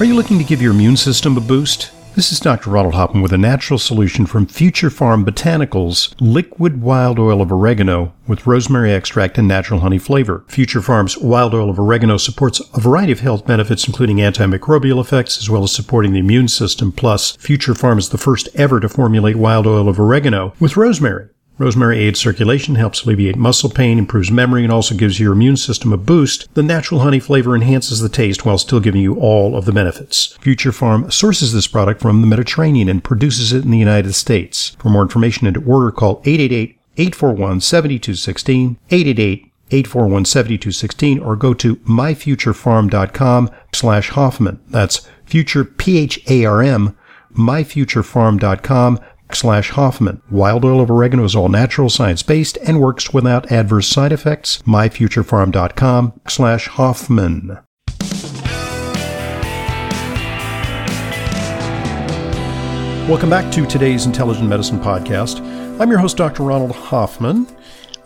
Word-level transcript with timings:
Are 0.00 0.06
you 0.06 0.14
looking 0.14 0.38
to 0.38 0.44
give 0.44 0.62
your 0.62 0.72
immune 0.72 0.96
system 0.96 1.36
a 1.36 1.42
boost? 1.42 1.90
This 2.16 2.32
is 2.32 2.40
Dr. 2.40 2.70
Ronald 2.70 2.94
Hoffman 2.94 3.22
with 3.22 3.34
a 3.34 3.36
natural 3.36 3.78
solution 3.78 4.24
from 4.24 4.46
Future 4.46 4.88
Pharm 4.88 5.26
Botanicals 5.26 6.14
liquid 6.18 6.80
wild 6.80 7.18
oil 7.18 7.42
of 7.42 7.52
oregano 7.52 8.14
with 8.26 8.46
rosemary 8.46 8.94
extract 8.94 9.36
and 9.36 9.46
natural 9.46 9.80
honey 9.80 9.98
flavor. 9.98 10.42
Future 10.48 10.80
Pharm's 10.80 11.18
wild 11.18 11.52
oil 11.52 11.68
of 11.68 11.78
oregano 11.78 12.16
supports 12.16 12.62
a 12.72 12.80
variety 12.80 13.12
of 13.12 13.20
health 13.20 13.44
benefits, 13.44 13.86
including 13.86 14.16
antimicrobial 14.16 15.02
effects, 15.02 15.36
as 15.36 15.50
well 15.50 15.64
as 15.64 15.72
supporting 15.72 16.14
the 16.14 16.20
immune 16.20 16.48
system. 16.48 16.92
Plus, 16.92 17.36
Future 17.36 17.74
Pharm 17.74 17.98
is 17.98 18.08
the 18.08 18.16
first 18.16 18.48
ever 18.54 18.80
to 18.80 18.88
formulate 18.88 19.36
wild 19.36 19.66
oil 19.66 19.86
of 19.86 20.00
oregano 20.00 20.54
with 20.58 20.78
rosemary. 20.78 21.28
Rosemary 21.60 21.98
aids 21.98 22.18
circulation, 22.18 22.76
helps 22.76 23.04
alleviate 23.04 23.36
muscle 23.36 23.68
pain, 23.68 23.98
improves 23.98 24.30
memory, 24.30 24.64
and 24.64 24.72
also 24.72 24.94
gives 24.94 25.20
your 25.20 25.34
immune 25.34 25.58
system 25.58 25.92
a 25.92 25.98
boost. 25.98 26.48
The 26.54 26.62
natural 26.62 27.00
honey 27.00 27.20
flavor 27.20 27.54
enhances 27.54 28.00
the 28.00 28.08
taste 28.08 28.46
while 28.46 28.56
still 28.56 28.80
giving 28.80 29.02
you 29.02 29.20
all 29.20 29.54
of 29.54 29.66
the 29.66 29.72
benefits. 29.72 30.38
Future 30.40 30.70
Pharm 30.70 31.12
sources 31.12 31.52
this 31.52 31.66
product 31.66 32.00
from 32.00 32.22
the 32.22 32.26
Mediterranean 32.26 32.88
and 32.88 33.04
produces 33.04 33.52
it 33.52 33.62
in 33.62 33.72
the 33.72 33.76
United 33.76 34.14
States. 34.14 34.70
For 34.78 34.88
more 34.88 35.02
information 35.02 35.46
and 35.46 35.52
to 35.52 35.62
order, 35.70 35.90
call 35.90 36.22
888 36.24 36.80
841 36.96 37.60
7216, 37.60 38.78
888 38.88 39.52
841 39.70 40.24
7216, 40.24 41.18
or 41.18 41.36
go 41.36 41.52
to 41.52 41.76
myfuturepharm.com 41.76 43.50
slash 43.74 44.08
Hoffman. 44.08 44.60
That's 44.68 45.06
future, 45.26 45.66
P-H-A-R-M, 45.66 46.96
myfuturepharm.com 47.34 48.98
slash 49.34 49.70
Hoffman. 49.70 50.22
Wild 50.30 50.64
oil 50.64 50.80
of 50.80 50.90
oregano 50.90 51.24
is 51.24 51.34
all 51.34 51.48
natural, 51.48 51.88
science-based, 51.88 52.58
and 52.66 52.80
works 52.80 53.12
without 53.12 53.50
adverse 53.50 53.86
side 53.88 54.12
effects. 54.12 54.62
myfuturepharm.com 54.62 56.20
slash 56.28 56.68
Hoffman. 56.68 57.58
Welcome 63.08 63.30
back 63.30 63.50
to 63.54 63.66
today's 63.66 64.06
Intelligent 64.06 64.48
Medicine 64.48 64.78
Podcast. 64.78 65.40
I'm 65.80 65.90
your 65.90 65.98
host, 65.98 66.16
Dr. 66.16 66.44
Ronald 66.44 66.70
Hoffman. 66.70 67.48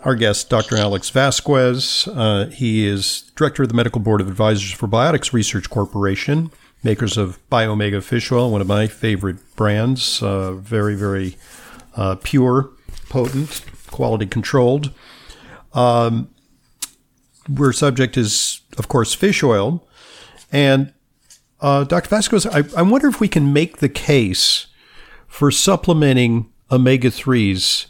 Our 0.03 0.15
guest, 0.15 0.49
Dr. 0.49 0.77
Alex 0.77 1.09
Vasquez. 1.11 2.07
Uh, 2.07 2.47
he 2.47 2.87
is 2.87 3.31
director 3.35 3.63
of 3.63 3.69
the 3.69 3.75
Medical 3.75 4.01
Board 4.01 4.21
of 4.21 4.27
Advisors 4.27 4.71
for 4.71 4.87
Biotics 4.87 5.31
Research 5.31 5.69
Corporation 5.69 6.51
makers 6.85 7.17
of 7.17 7.37
Biomega 7.49 8.01
fish 8.01 8.31
oil, 8.31 8.49
one 8.49 8.61
of 8.61 8.67
my 8.67 8.87
favorite 8.87 9.37
brands. 9.57 10.21
Uh, 10.23 10.53
very, 10.53 10.95
very 10.95 11.35
uh, 11.97 12.15
pure, 12.23 12.69
potent, 13.09 13.65
quality 13.91 14.25
controlled. 14.25 14.93
Um, 15.73 16.29
subject 17.71 18.15
is, 18.15 18.61
of 18.77 18.87
course, 18.87 19.13
fish 19.13 19.43
oil. 19.43 19.85
And 20.51 20.93
uh, 21.59 21.83
Dr. 21.83 22.07
Vasquez, 22.07 22.45
I, 22.45 22.63
I 22.77 22.83
wonder 22.83 23.07
if 23.07 23.19
we 23.19 23.27
can 23.27 23.51
make 23.51 23.77
the 23.77 23.89
case 23.89 24.67
for 25.27 25.51
supplementing 25.51 26.51
omega 26.71 27.09
3s, 27.09 27.87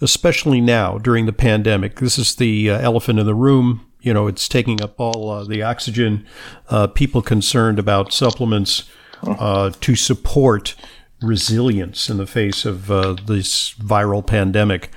especially 0.00 0.60
now 0.60 0.98
during 0.98 1.26
the 1.26 1.32
pandemic. 1.32 2.00
This 2.00 2.18
is 2.18 2.34
the 2.34 2.70
uh, 2.70 2.78
elephant 2.80 3.18
in 3.18 3.26
the 3.26 3.34
room 3.34 3.86
you 4.02 4.12
know, 4.12 4.26
it's 4.26 4.48
taking 4.48 4.82
up 4.82 5.00
all 5.00 5.30
uh, 5.30 5.44
the 5.44 5.62
oxygen. 5.62 6.26
Uh, 6.68 6.88
people 6.88 7.22
concerned 7.22 7.78
about 7.78 8.12
supplements 8.12 8.90
uh, 9.22 9.70
to 9.80 9.94
support 9.94 10.74
resilience 11.22 12.10
in 12.10 12.16
the 12.16 12.26
face 12.26 12.64
of 12.64 12.90
uh, 12.90 13.14
this 13.26 13.74
viral 13.74 14.26
pandemic. 14.26 14.90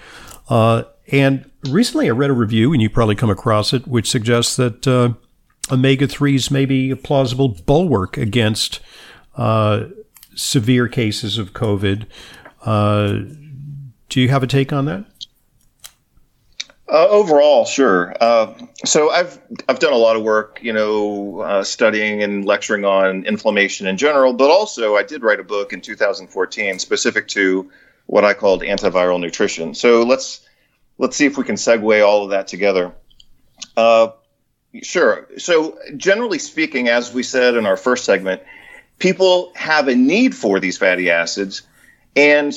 Uh, 0.50 0.84
and 1.12 1.50
recently 1.70 2.08
I 2.08 2.12
read 2.12 2.32
a 2.32 2.34
review, 2.34 2.74
and 2.74 2.82
you 2.82 2.90
probably 2.90 3.16
come 3.16 3.30
across 3.30 3.74
it, 3.74 3.88
which 3.88 4.10
suggests 4.10 4.56
that 4.56 4.88
omega 5.72 6.08
3s 6.08 6.50
may 6.50 6.66
be 6.66 6.90
a 6.90 6.96
plausible 6.96 7.50
bulwark 7.50 8.18
against 8.18 8.80
severe 10.36 10.88
cases 10.88 11.38
of 11.38 11.54
COVID. 11.54 12.08
do 14.10 14.22
you 14.22 14.30
have 14.30 14.42
a 14.42 14.48
take 14.48 14.74
on 14.74 14.86
that? 14.86 15.06
Uh, 16.88 17.08
overall, 17.10 17.66
sure. 17.66 18.16
Uh, 18.22 18.54
so 18.86 19.10
I've 19.10 19.40
I've 19.68 19.80
done 19.80 19.94
a 19.94 19.98
lot 19.98 20.16
of 20.16 20.22
work, 20.22 20.60
you 20.62 20.72
know, 20.72 21.40
uh, 21.40 21.64
studying 21.64 22.22
and 22.22 22.46
lecturing 22.46 22.86
on 22.86 23.26
inflammation 23.26 23.88
in 23.88 23.98
general, 23.98 24.34
but 24.34 24.52
also 24.52 24.96
I 24.96 25.02
did 25.02 25.24
write 25.24 25.40
a 25.40 25.44
book 25.44 25.74
in 25.74 25.82
2014 25.82 26.78
specific 26.78 27.28
to 27.30 27.72
what 28.06 28.24
I 28.24 28.36
called 28.36 28.62
antiviral 28.62 29.20
nutrition. 29.20 29.74
So 29.74 30.04
let's 30.04 30.48
let's 31.00 31.18
see 31.18 31.26
if 31.26 31.40
we 31.40 31.44
can 31.44 31.56
segue 31.56 32.06
all 32.06 32.24
of 32.24 32.30
that 32.30 32.48
together. 32.48 32.94
Uh, 33.76 34.10
sure. 34.84 35.28
So 35.38 35.80
generally 35.98 36.38
speaking, 36.38 36.88
as 36.88 37.12
we 37.12 37.24
said 37.24 37.56
in 37.56 37.66
our 37.66 37.78
first 37.78 38.06
segment, 38.06 38.44
people 39.00 39.52
have 39.56 39.88
a 39.88 39.96
need 39.96 40.36
for 40.36 40.60
these 40.60 40.78
fatty 40.78 41.10
acids, 41.10 41.64
and 42.16 42.54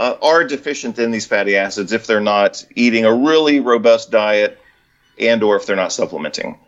uh, 0.00 0.16
are 0.22 0.44
deficient 0.44 0.98
in 0.98 1.10
these 1.10 1.26
fatty 1.26 1.56
acids 1.56 1.92
if 1.92 2.06
they're 2.06 2.22
not 2.22 2.64
eating 2.74 3.04
a 3.04 3.14
really 3.14 3.60
robust 3.60 4.10
diet 4.10 4.58
and 5.18 5.42
or 5.42 5.56
if 5.56 5.66
they're 5.66 5.76
not 5.76 5.92
supplementing. 5.92 6.58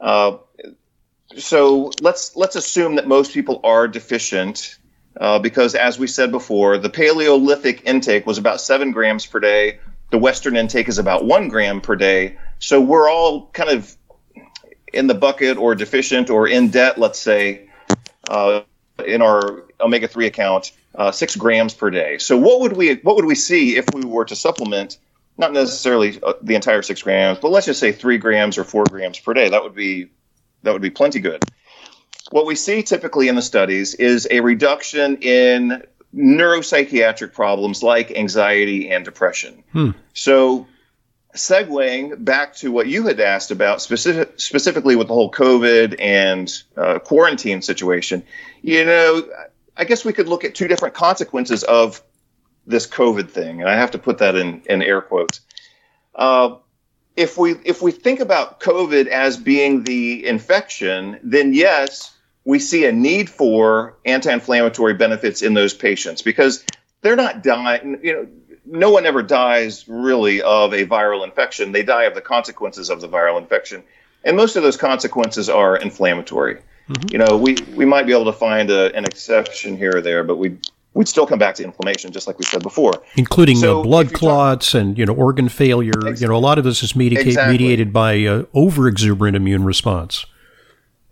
Uh, 0.00 0.38
so 1.36 1.92
let's 2.00 2.34
let's 2.34 2.56
assume 2.56 2.96
that 2.96 3.06
most 3.06 3.32
people 3.32 3.60
are 3.62 3.86
deficient 3.86 4.78
uh, 5.20 5.38
because, 5.38 5.76
as 5.76 5.96
we 5.96 6.08
said 6.08 6.32
before, 6.32 6.76
the 6.76 6.90
Paleolithic 6.90 7.82
intake 7.84 8.26
was 8.26 8.36
about 8.36 8.60
seven 8.60 8.90
grams 8.90 9.26
per 9.26 9.38
day. 9.38 9.78
The 10.10 10.18
Western 10.18 10.56
intake 10.56 10.88
is 10.88 10.98
about 10.98 11.24
one 11.24 11.48
gram 11.48 11.80
per 11.80 11.94
day. 11.94 12.36
So 12.58 12.80
we're 12.80 13.08
all 13.08 13.46
kind 13.52 13.70
of 13.70 13.96
in 14.92 15.06
the 15.06 15.14
bucket 15.14 15.56
or 15.56 15.76
deficient 15.76 16.30
or 16.30 16.48
in 16.48 16.70
debt, 16.70 16.98
let's 16.98 17.20
say, 17.20 17.68
uh, 18.28 18.62
in 19.06 19.22
our 19.22 19.62
omega 19.80 20.08
three 20.08 20.26
account 20.26 20.72
uh, 20.94 21.10
six 21.10 21.36
grams 21.36 21.74
per 21.74 21.90
day. 21.90 22.18
So 22.18 22.36
what 22.36 22.60
would 22.60 22.74
we 22.74 22.94
what 22.96 23.16
would 23.16 23.24
we 23.24 23.34
see 23.34 23.76
if 23.76 23.92
we 23.94 24.04
were 24.04 24.24
to 24.26 24.36
supplement 24.36 24.98
not 25.38 25.52
necessarily 25.52 26.20
uh, 26.22 26.34
the 26.42 26.54
entire 26.54 26.82
six 26.82 27.02
grams, 27.02 27.38
but 27.38 27.50
let's 27.50 27.66
just 27.66 27.80
say 27.80 27.92
three 27.92 28.18
grams 28.18 28.58
or 28.58 28.64
four 28.64 28.84
grams 28.84 29.18
per 29.18 29.34
day? 29.34 29.48
That 29.48 29.62
would 29.62 29.74
be 29.74 30.10
that 30.62 30.72
would 30.72 30.82
be 30.82 30.90
plenty 30.90 31.20
good. 31.20 31.44
What 32.30 32.46
we 32.46 32.54
see 32.54 32.82
typically 32.82 33.28
in 33.28 33.34
the 33.34 33.42
studies 33.42 33.94
is 33.94 34.26
a 34.30 34.40
reduction 34.40 35.16
in 35.20 35.82
neuropsychiatric 36.14 37.32
problems 37.32 37.82
like 37.82 38.10
anxiety 38.12 38.90
and 38.90 39.04
depression. 39.04 39.64
Hmm. 39.72 39.90
So 40.14 40.66
segueing 41.34 42.22
back 42.22 42.54
to 42.56 42.70
what 42.70 42.86
you 42.86 43.06
had 43.06 43.18
asked 43.18 43.50
about 43.50 43.80
specific, 43.80 44.38
specifically 44.38 44.96
with 44.96 45.08
the 45.08 45.14
whole 45.14 45.30
COVID 45.30 45.96
and 45.98 46.52
uh, 46.76 46.98
quarantine 46.98 47.62
situation, 47.62 48.22
you 48.60 48.84
know, 48.84 49.26
I 49.76 49.84
guess 49.84 50.04
we 50.04 50.12
could 50.12 50.28
look 50.28 50.44
at 50.44 50.54
two 50.54 50.68
different 50.68 50.94
consequences 50.94 51.64
of 51.64 52.02
this 52.66 52.86
COVID 52.86 53.30
thing, 53.30 53.60
and 53.60 53.68
I 53.68 53.76
have 53.76 53.90
to 53.92 53.98
put 53.98 54.18
that 54.18 54.36
in, 54.36 54.62
in 54.68 54.82
air 54.82 55.00
quotes. 55.00 55.40
Uh, 56.14 56.56
if 57.16 57.36
we 57.36 57.52
if 57.64 57.82
we 57.82 57.92
think 57.92 58.20
about 58.20 58.60
COVID 58.60 59.06
as 59.06 59.36
being 59.36 59.84
the 59.84 60.26
infection, 60.26 61.18
then 61.22 61.52
yes, 61.52 62.14
we 62.44 62.58
see 62.58 62.84
a 62.86 62.92
need 62.92 63.28
for 63.28 63.96
anti-inflammatory 64.04 64.94
benefits 64.94 65.42
in 65.42 65.54
those 65.54 65.74
patients 65.74 66.22
because 66.22 66.64
they're 67.02 67.16
not 67.16 67.42
dying. 67.42 67.98
You 68.02 68.12
know, 68.12 68.28
no 68.64 68.90
one 68.90 69.06
ever 69.06 69.22
dies 69.22 69.86
really 69.88 70.40
of 70.40 70.72
a 70.72 70.86
viral 70.86 71.24
infection. 71.24 71.72
They 71.72 71.82
die 71.82 72.04
of 72.04 72.14
the 72.14 72.20
consequences 72.20 72.88
of 72.88 73.00
the 73.00 73.08
viral 73.08 73.38
infection, 73.38 73.82
and 74.24 74.36
most 74.36 74.56
of 74.56 74.62
those 74.62 74.76
consequences 74.76 75.48
are 75.48 75.76
inflammatory. 75.76 76.60
Mm-hmm. 76.88 77.08
You 77.12 77.18
know, 77.18 77.36
we, 77.36 77.56
we 77.74 77.84
might 77.84 78.06
be 78.06 78.12
able 78.12 78.24
to 78.26 78.32
find 78.32 78.70
a, 78.70 78.94
an 78.94 79.04
exception 79.04 79.76
here 79.76 79.96
or 79.96 80.00
there, 80.00 80.24
but 80.24 80.36
we 80.36 80.58
we'd 80.94 81.08
still 81.08 81.26
come 81.26 81.38
back 81.38 81.54
to 81.56 81.64
inflammation, 81.64 82.12
just 82.12 82.26
like 82.26 82.38
we 82.38 82.44
said 82.44 82.62
before, 82.62 83.02
including 83.16 83.56
so 83.56 83.82
blood 83.82 84.12
clots 84.12 84.72
talk, 84.72 84.80
and 84.80 84.98
you 84.98 85.06
know 85.06 85.14
organ 85.14 85.48
failure. 85.48 85.92
You 86.04 86.28
know, 86.28 86.36
a 86.36 86.38
lot 86.38 86.58
of 86.58 86.64
this 86.64 86.82
is 86.82 86.94
medica- 86.94 87.22
exactly. 87.22 87.52
mediated 87.52 87.92
by 87.92 88.24
uh, 88.24 88.44
over 88.54 88.88
exuberant 88.88 89.36
immune 89.36 89.64
response. 89.64 90.26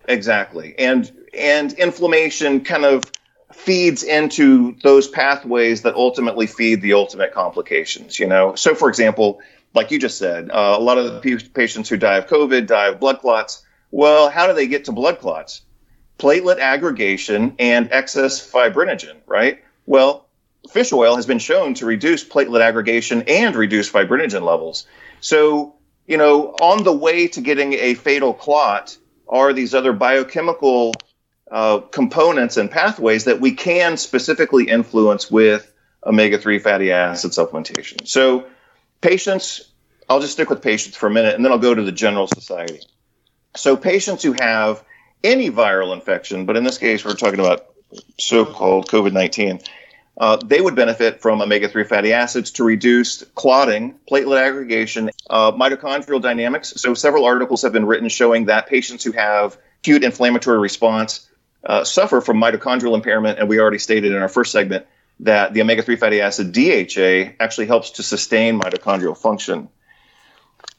Exactly, 0.08 0.74
and 0.78 1.10
and 1.36 1.72
inflammation 1.74 2.62
kind 2.64 2.84
of 2.84 3.04
feeds 3.52 4.02
into 4.02 4.76
those 4.82 5.08
pathways 5.08 5.82
that 5.82 5.94
ultimately 5.94 6.46
feed 6.46 6.80
the 6.82 6.92
ultimate 6.92 7.32
complications. 7.32 8.18
You 8.18 8.26
know, 8.26 8.54
so 8.54 8.74
for 8.74 8.88
example, 8.88 9.40
like 9.74 9.90
you 9.90 9.98
just 9.98 10.18
said, 10.18 10.50
uh, 10.50 10.76
a 10.78 10.80
lot 10.82 10.98
of 10.98 11.22
the 11.22 11.50
patients 11.54 11.88
who 11.88 11.96
die 11.96 12.16
of 12.16 12.26
COVID 12.26 12.66
die 12.66 12.88
of 12.88 13.00
blood 13.00 13.20
clots. 13.20 13.64
Well, 13.90 14.30
how 14.30 14.46
do 14.46 14.52
they 14.52 14.66
get 14.66 14.84
to 14.86 14.92
blood 14.92 15.18
clots? 15.18 15.62
Platelet 16.18 16.58
aggregation 16.58 17.54
and 17.58 17.90
excess 17.92 18.48
fibrinogen, 18.50 19.16
right? 19.26 19.62
Well, 19.86 20.26
fish 20.70 20.92
oil 20.92 21.16
has 21.16 21.26
been 21.26 21.38
shown 21.38 21.74
to 21.74 21.86
reduce 21.86 22.24
platelet 22.24 22.60
aggregation 22.60 23.24
and 23.26 23.56
reduce 23.56 23.90
fibrinogen 23.90 24.42
levels. 24.42 24.86
So, 25.20 25.74
you 26.06 26.16
know, 26.16 26.50
on 26.60 26.84
the 26.84 26.92
way 26.92 27.28
to 27.28 27.40
getting 27.40 27.72
a 27.74 27.94
fatal 27.94 28.34
clot 28.34 28.96
are 29.28 29.52
these 29.52 29.74
other 29.74 29.92
biochemical 29.92 30.92
uh, 31.50 31.78
components 31.78 32.56
and 32.56 32.70
pathways 32.70 33.24
that 33.24 33.40
we 33.40 33.52
can 33.52 33.96
specifically 33.96 34.68
influence 34.68 35.30
with 35.30 35.72
omega 36.04 36.38
3 36.38 36.58
fatty 36.58 36.92
acid 36.92 37.32
supplementation. 37.32 38.06
So, 38.06 38.46
patients, 39.00 39.70
I'll 40.08 40.20
just 40.20 40.34
stick 40.34 40.50
with 40.50 40.62
patients 40.62 40.96
for 40.96 41.06
a 41.06 41.10
minute 41.10 41.34
and 41.34 41.44
then 41.44 41.52
I'll 41.52 41.58
go 41.58 41.74
to 41.74 41.82
the 41.82 41.92
general 41.92 42.26
society. 42.26 42.80
So 43.56 43.76
patients 43.76 44.22
who 44.22 44.34
have 44.40 44.84
any 45.24 45.50
viral 45.50 45.94
infection, 45.94 46.46
but 46.46 46.56
in 46.56 46.64
this 46.64 46.78
case, 46.78 47.04
we're 47.04 47.14
talking 47.14 47.40
about 47.40 47.66
so 48.18 48.44
called 48.44 48.88
COVID 48.88 49.12
19. 49.12 49.60
Uh, 50.18 50.36
they 50.36 50.60
would 50.60 50.74
benefit 50.74 51.22
from 51.22 51.40
omega 51.40 51.68
3 51.68 51.84
fatty 51.84 52.12
acids 52.12 52.50
to 52.50 52.64
reduce 52.64 53.22
clotting, 53.34 53.94
platelet 54.10 54.46
aggregation, 54.46 55.10
uh, 55.30 55.50
mitochondrial 55.52 56.20
dynamics. 56.20 56.74
So, 56.76 56.94
several 56.94 57.24
articles 57.24 57.62
have 57.62 57.72
been 57.72 57.86
written 57.86 58.08
showing 58.08 58.44
that 58.46 58.66
patients 58.66 59.02
who 59.02 59.12
have 59.12 59.56
acute 59.80 60.04
inflammatory 60.04 60.58
response 60.58 61.28
uh, 61.64 61.84
suffer 61.84 62.20
from 62.20 62.38
mitochondrial 62.38 62.94
impairment. 62.94 63.38
And 63.38 63.48
we 63.48 63.58
already 63.58 63.78
stated 63.78 64.12
in 64.12 64.18
our 64.18 64.28
first 64.28 64.52
segment 64.52 64.86
that 65.20 65.54
the 65.54 65.62
omega 65.62 65.82
3 65.82 65.96
fatty 65.96 66.20
acid 66.20 66.52
DHA 66.52 67.34
actually 67.42 67.66
helps 67.66 67.90
to 67.92 68.02
sustain 68.02 68.60
mitochondrial 68.60 69.16
function. 69.16 69.68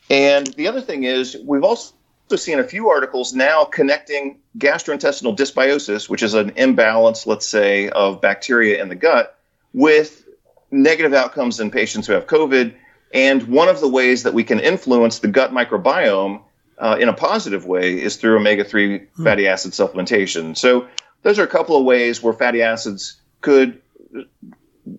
And 0.09 0.47
the 0.47 0.67
other 0.67 0.81
thing 0.81 1.03
is, 1.03 1.38
we've 1.44 1.63
also 1.63 1.94
seen 2.35 2.59
a 2.59 2.63
few 2.63 2.89
articles 2.89 3.33
now 3.33 3.65
connecting 3.65 4.39
gastrointestinal 4.57 5.35
dysbiosis, 5.35 6.09
which 6.09 6.23
is 6.23 6.33
an 6.33 6.51
imbalance, 6.55 7.27
let's 7.27 7.47
say, 7.47 7.89
of 7.89 8.21
bacteria 8.21 8.81
in 8.81 8.89
the 8.89 8.95
gut, 8.95 9.37
with 9.73 10.25
negative 10.69 11.13
outcomes 11.13 11.59
in 11.59 11.71
patients 11.71 12.07
who 12.07 12.13
have 12.13 12.27
COVID. 12.27 12.73
And 13.13 13.43
one 13.43 13.67
of 13.67 13.81
the 13.81 13.89
ways 13.89 14.23
that 14.23 14.33
we 14.33 14.43
can 14.43 14.59
influence 14.59 15.19
the 15.19 15.27
gut 15.27 15.51
microbiome 15.51 16.41
uh, 16.77 16.97
in 16.99 17.09
a 17.09 17.13
positive 17.13 17.65
way 17.65 18.01
is 18.01 18.15
through 18.15 18.37
omega 18.37 18.63
3 18.63 18.99
hmm. 18.99 19.23
fatty 19.23 19.47
acid 19.47 19.71
supplementation. 19.71 20.57
So, 20.57 20.87
those 21.23 21.37
are 21.37 21.43
a 21.43 21.47
couple 21.47 21.77
of 21.77 21.85
ways 21.85 22.23
where 22.23 22.33
fatty 22.33 22.63
acids 22.63 23.21
could 23.41 23.79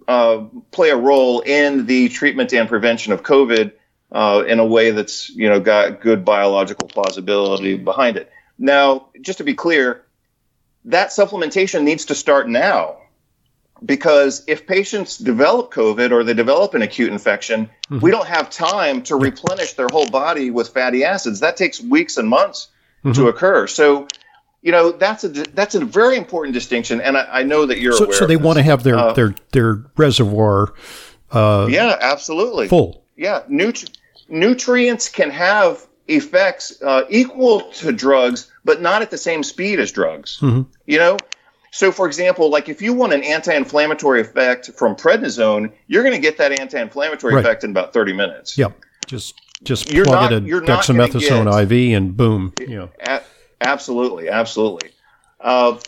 uh, 0.06 0.44
play 0.70 0.90
a 0.90 0.96
role 0.96 1.40
in 1.40 1.86
the 1.86 2.08
treatment 2.10 2.52
and 2.52 2.68
prevention 2.68 3.12
of 3.12 3.22
COVID 3.22 3.72
uh, 4.12 4.44
in 4.46 4.58
a 4.58 4.64
way 4.64 4.90
that's 4.90 5.30
you 5.30 5.48
know 5.48 5.60
got 5.60 6.00
good 6.00 6.24
biological 6.24 6.88
plausibility 6.88 7.76
behind 7.76 8.16
it. 8.16 8.30
Now, 8.58 9.08
just 9.20 9.38
to 9.38 9.44
be 9.44 9.54
clear, 9.54 10.04
that 10.84 11.08
supplementation 11.08 11.82
needs 11.82 12.06
to 12.06 12.14
start 12.14 12.48
now 12.48 12.98
because 13.84 14.44
if 14.46 14.66
patients 14.66 15.18
develop 15.18 15.72
COVID 15.72 16.12
or 16.12 16.24
they 16.24 16.34
develop 16.34 16.74
an 16.74 16.82
acute 16.82 17.12
infection, 17.12 17.66
mm-hmm. 17.66 18.00
we 18.00 18.10
don't 18.10 18.26
have 18.26 18.50
time 18.50 19.02
to 19.02 19.16
replenish 19.16 19.72
their 19.74 19.88
whole 19.90 20.08
body 20.08 20.50
with 20.50 20.68
fatty 20.68 21.04
acids. 21.04 21.40
That 21.40 21.56
takes 21.56 21.80
weeks 21.80 22.16
and 22.16 22.28
months 22.28 22.68
mm-hmm. 23.04 23.12
to 23.12 23.28
occur. 23.28 23.66
So, 23.66 24.06
you 24.60 24.70
know, 24.72 24.92
that's 24.92 25.24
a 25.24 25.28
that's 25.28 25.74
a 25.74 25.84
very 25.84 26.16
important 26.16 26.54
distinction, 26.54 27.00
and 27.00 27.16
I, 27.16 27.40
I 27.40 27.42
know 27.42 27.66
that 27.66 27.80
you're 27.80 27.94
so, 27.94 28.04
aware. 28.04 28.16
So 28.16 28.26
they 28.26 28.36
want 28.36 28.58
to 28.58 28.62
have 28.62 28.84
their 28.84 28.96
uh, 28.96 29.12
their 29.14 29.34
their 29.50 29.84
reservoir. 29.96 30.74
Uh, 31.30 31.66
yeah, 31.68 31.96
absolutely. 32.00 32.68
Full. 32.68 33.04
Yeah, 33.16 33.42
nutri- 33.50 33.90
nutrients 34.32 35.08
can 35.08 35.30
have 35.30 35.86
effects 36.08 36.82
uh, 36.82 37.04
equal 37.08 37.60
to 37.72 37.92
drugs, 37.92 38.50
but 38.64 38.80
not 38.80 39.02
at 39.02 39.10
the 39.10 39.18
same 39.18 39.44
speed 39.44 39.78
as 39.78 39.92
drugs. 39.92 40.38
Mm-hmm. 40.40 40.62
You 40.86 40.98
know, 40.98 41.16
so 41.70 41.92
for 41.92 42.06
example, 42.06 42.50
like 42.50 42.68
if 42.68 42.82
you 42.82 42.94
want 42.94 43.12
an 43.12 43.22
anti-inflammatory 43.22 44.22
effect 44.22 44.70
from 44.76 44.96
prednisone, 44.96 45.72
you're 45.86 46.02
going 46.02 46.14
to 46.14 46.20
get 46.20 46.38
that 46.38 46.58
anti-inflammatory 46.58 47.34
right. 47.34 47.44
effect 47.44 47.62
in 47.62 47.70
about 47.70 47.92
30 47.92 48.14
minutes. 48.14 48.58
Yep. 48.58 48.76
Just 49.06 49.34
just 49.62 49.92
you're 49.92 50.04
plug 50.04 50.30
not, 50.30 50.32
it 50.32 50.36
in 50.38 50.44
dexamethasone 50.44 51.62
IV 51.62 51.96
and 51.96 52.16
boom. 52.16 52.52
You 52.58 52.78
know. 52.78 52.90
A- 53.00 53.22
absolutely, 53.60 54.28
absolutely. 54.28 54.90
Uh, 55.40 55.78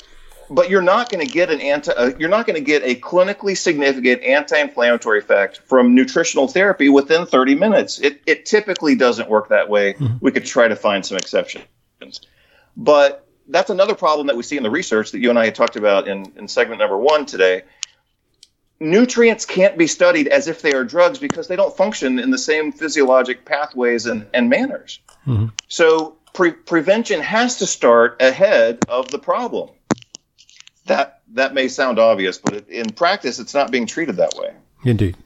but 0.51 0.71
you're 0.71 0.83
not 0.83 1.11
going 1.11 1.25
to 1.25 1.33
get 1.33 1.51
an 1.51 1.61
anti 1.61 1.93
uh, 1.93 2.13
you're 2.19 2.29
not 2.29 2.47
going 2.47 2.57
to 2.57 2.65
get 2.65 2.83
a 2.83 2.95
clinically 2.95 3.57
significant 3.57 4.23
anti-inflammatory 4.23 5.19
effect 5.19 5.59
from 5.59 5.95
nutritional 5.95 6.49
therapy 6.49 6.89
within 6.89 7.27
30 7.27 7.55
minutes. 7.55 7.99
It, 7.99 8.21
it 8.27 8.47
typically 8.47 8.95
doesn't 8.95 9.29
work 9.29 9.49
that 9.49 9.69
way. 9.69 9.95
Mm-hmm. 9.95 10.17
we 10.21 10.33
could 10.33 10.45
try 10.45 10.69
to 10.69 10.77
find 10.77 11.05
some 11.05 11.17
exceptions. 11.17 11.67
But 12.77 13.27
that's 13.49 13.71
another 13.71 13.95
problem 13.95 14.27
that 14.29 14.37
we 14.37 14.43
see 14.43 14.57
in 14.57 14.63
the 14.63 14.71
research 14.71 15.13
that 15.13 15.19
you 15.19 15.31
and 15.31 15.39
i 15.39 15.45
had 15.45 15.55
talked 15.55 15.77
about 15.77 16.09
in, 16.09 16.33
in 16.37 16.49
segment 16.49 16.81
number 16.81 16.99
one 16.99 17.27
today. 17.27 17.63
Nutrients 18.81 19.47
can't 19.47 19.79
be 19.79 19.87
studied 19.87 20.29
as 20.29 20.49
if 20.49 20.61
they 20.61 20.73
are 20.73 20.85
drugs 20.85 21.19
because 21.19 21.47
they 21.47 21.57
don't 21.57 21.75
function 21.75 22.19
in 22.19 22.31
the 22.31 22.39
same 22.39 22.73
physiologic 22.73 23.45
pathways 23.45 24.07
and, 24.07 24.27
and 24.35 24.51
manners. 24.51 25.01
Mm-hmm. 25.27 25.47
so 25.69 26.17
pre- 26.35 26.53
prevention 26.53 27.21
has 27.21 27.59
to 27.59 27.67
start 27.67 28.21
ahead 28.21 28.85
of 28.89 29.11
the 29.11 29.19
problem 29.19 29.71
that 30.87 31.21
that 31.33 31.55
may 31.55 31.69
sound 31.69 31.99
obvious, 31.99 32.39
but 32.39 32.69
in 32.69 32.91
practice, 32.91 33.39
it's 33.39 33.55
not 33.55 33.71
being 33.71 33.87
treated 33.87 34.17
that 34.17 34.35
way. 34.35 34.55
Indeed. 34.85 35.17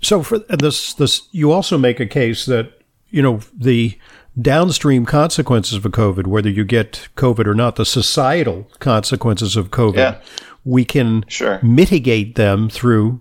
So 0.00 0.22
for 0.22 0.38
this, 0.38 0.94
this 0.94 1.28
you 1.32 1.52
also 1.52 1.78
make 1.78 2.00
a 2.00 2.06
case 2.06 2.46
that 2.46 2.72
you 3.10 3.22
know 3.22 3.40
the 3.56 3.98
downstream 4.40 5.04
consequences 5.04 5.84
of 5.84 5.90
COVID, 5.90 6.26
whether 6.26 6.48
you 6.50 6.64
get 6.64 7.08
COVID 7.16 7.46
or 7.46 7.54
not, 7.54 7.76
the 7.76 7.84
societal 7.84 8.70
consequences 8.78 9.56
of 9.56 9.70
COVID, 9.70 9.96
yeah. 9.96 10.20
we 10.64 10.84
can 10.84 11.24
sure. 11.28 11.58
mitigate 11.62 12.36
them 12.36 12.68
through 12.68 13.20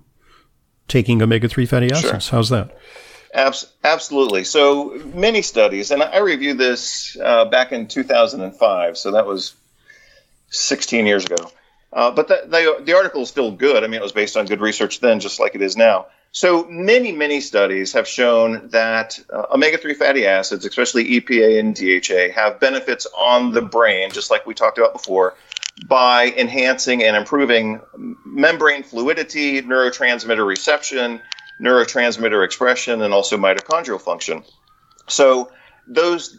taking 0.88 1.22
omega 1.22 1.48
three 1.48 1.66
fatty 1.66 1.92
acids. 1.92 2.26
Sure. 2.26 2.38
How's 2.38 2.50
that? 2.50 2.78
Abs- 3.34 3.74
absolutely. 3.84 4.44
So 4.44 5.00
many 5.14 5.42
studies, 5.42 5.92
and 5.92 6.02
I 6.02 6.20
reviewed 6.20 6.58
this 6.58 7.18
uh, 7.22 7.46
back 7.46 7.72
in 7.72 7.88
2005. 7.88 8.98
So 8.98 9.12
that 9.12 9.26
was 9.26 9.54
16 10.50 11.06
years 11.06 11.26
ago. 11.26 11.52
Uh, 11.94 12.12
but 12.12 12.28
the, 12.28 12.44
the, 12.46 12.84
the, 12.84 12.94
article 12.94 13.22
is 13.22 13.30
still 13.30 13.52
good. 13.52 13.84
I 13.84 13.88
mean, 13.88 13.96
it 13.96 14.04
was 14.04 14.12
based 14.12 14.36
on 14.36 14.46
good 14.46 14.60
research 14.60 15.00
then, 15.00 15.20
just 15.20 15.40
like 15.40 15.56
it 15.56 15.62
is 15.62 15.78
now. 15.78 16.08
So 16.32 16.66
many, 16.66 17.14
many 17.14 17.40
studies 17.40 17.94
have 17.94 18.08
shown 18.08 18.68
that 18.70 19.18
uh, 19.34 19.46
omega 19.54 19.78
3 19.78 19.94
fatty 19.94 20.28
acids, 20.28 20.66
especially 20.66 21.20
EPA 21.20 21.60
and 21.60 21.74
DHA, 21.74 22.40
have 22.40 22.60
benefits 22.60 23.08
on 23.18 23.54
the 23.54 23.62
brain, 23.62 24.12
just 24.12 24.30
like 24.30 24.46
we 24.46 24.54
talked 24.54 24.78
about 24.78 24.94
before, 24.94 25.36
by 25.88 26.34
enhancing 26.38 27.04
and 27.04 27.16
improving 27.16 27.82
membrane 28.26 28.84
fluidity, 28.84 29.62
neurotransmitter 29.62 30.46
reception, 30.46 31.22
neurotransmitter 31.62 32.44
expression, 32.44 33.02
and 33.02 33.14
also 33.14 33.38
mitochondrial 33.38 34.02
function. 34.02 34.44
So 35.08 35.52
those 35.88 36.38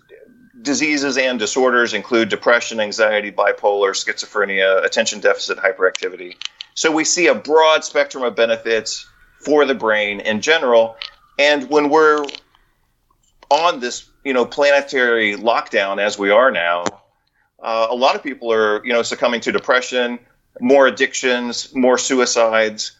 diseases 0.62 1.16
and 1.18 1.38
disorders 1.38 1.94
include 1.94 2.28
depression, 2.28 2.80
anxiety, 2.80 3.30
bipolar, 3.30 3.90
schizophrenia, 3.92 4.84
attention 4.84 5.20
deficit 5.20 5.58
hyperactivity. 5.58 6.36
So 6.74 6.90
we 6.90 7.04
see 7.04 7.26
a 7.26 7.34
broad 7.34 7.84
spectrum 7.84 8.22
of 8.24 8.34
benefits 8.34 9.06
for 9.44 9.64
the 9.64 9.74
brain 9.74 10.20
in 10.20 10.40
general. 10.40 10.96
And 11.38 11.68
when 11.70 11.90
we're 11.90 12.24
on 13.50 13.80
this, 13.80 14.08
you 14.24 14.32
know, 14.32 14.44
planetary 14.44 15.34
lockdown 15.36 15.98
as 15.98 16.18
we 16.18 16.30
are 16.30 16.50
now, 16.50 16.84
uh, 17.62 17.86
a 17.90 17.94
lot 17.94 18.14
of 18.14 18.22
people 18.22 18.52
are, 18.52 18.84
you 18.84 18.92
know, 18.92 19.02
succumbing 19.02 19.40
to 19.42 19.52
depression, 19.52 20.18
more 20.60 20.86
addictions, 20.86 21.74
more 21.74 21.98
suicides, 21.98 22.92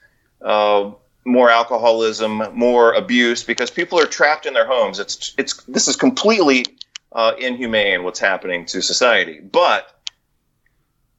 uh, 0.42 0.90
more 1.24 1.50
alcoholism, 1.50 2.42
more 2.54 2.94
abuse, 2.94 3.44
because 3.44 3.70
people 3.70 4.00
are 4.00 4.06
trapped 4.06 4.46
in 4.46 4.54
their 4.54 4.66
homes. 4.66 4.98
It's 4.98 5.34
it's 5.36 5.62
this 5.64 5.86
is 5.86 5.96
completely 5.96 6.64
uh, 7.12 7.32
inhumane 7.38 8.02
what's 8.04 8.20
happening 8.20 8.66
to 8.66 8.82
society. 8.82 9.40
But 9.40 9.94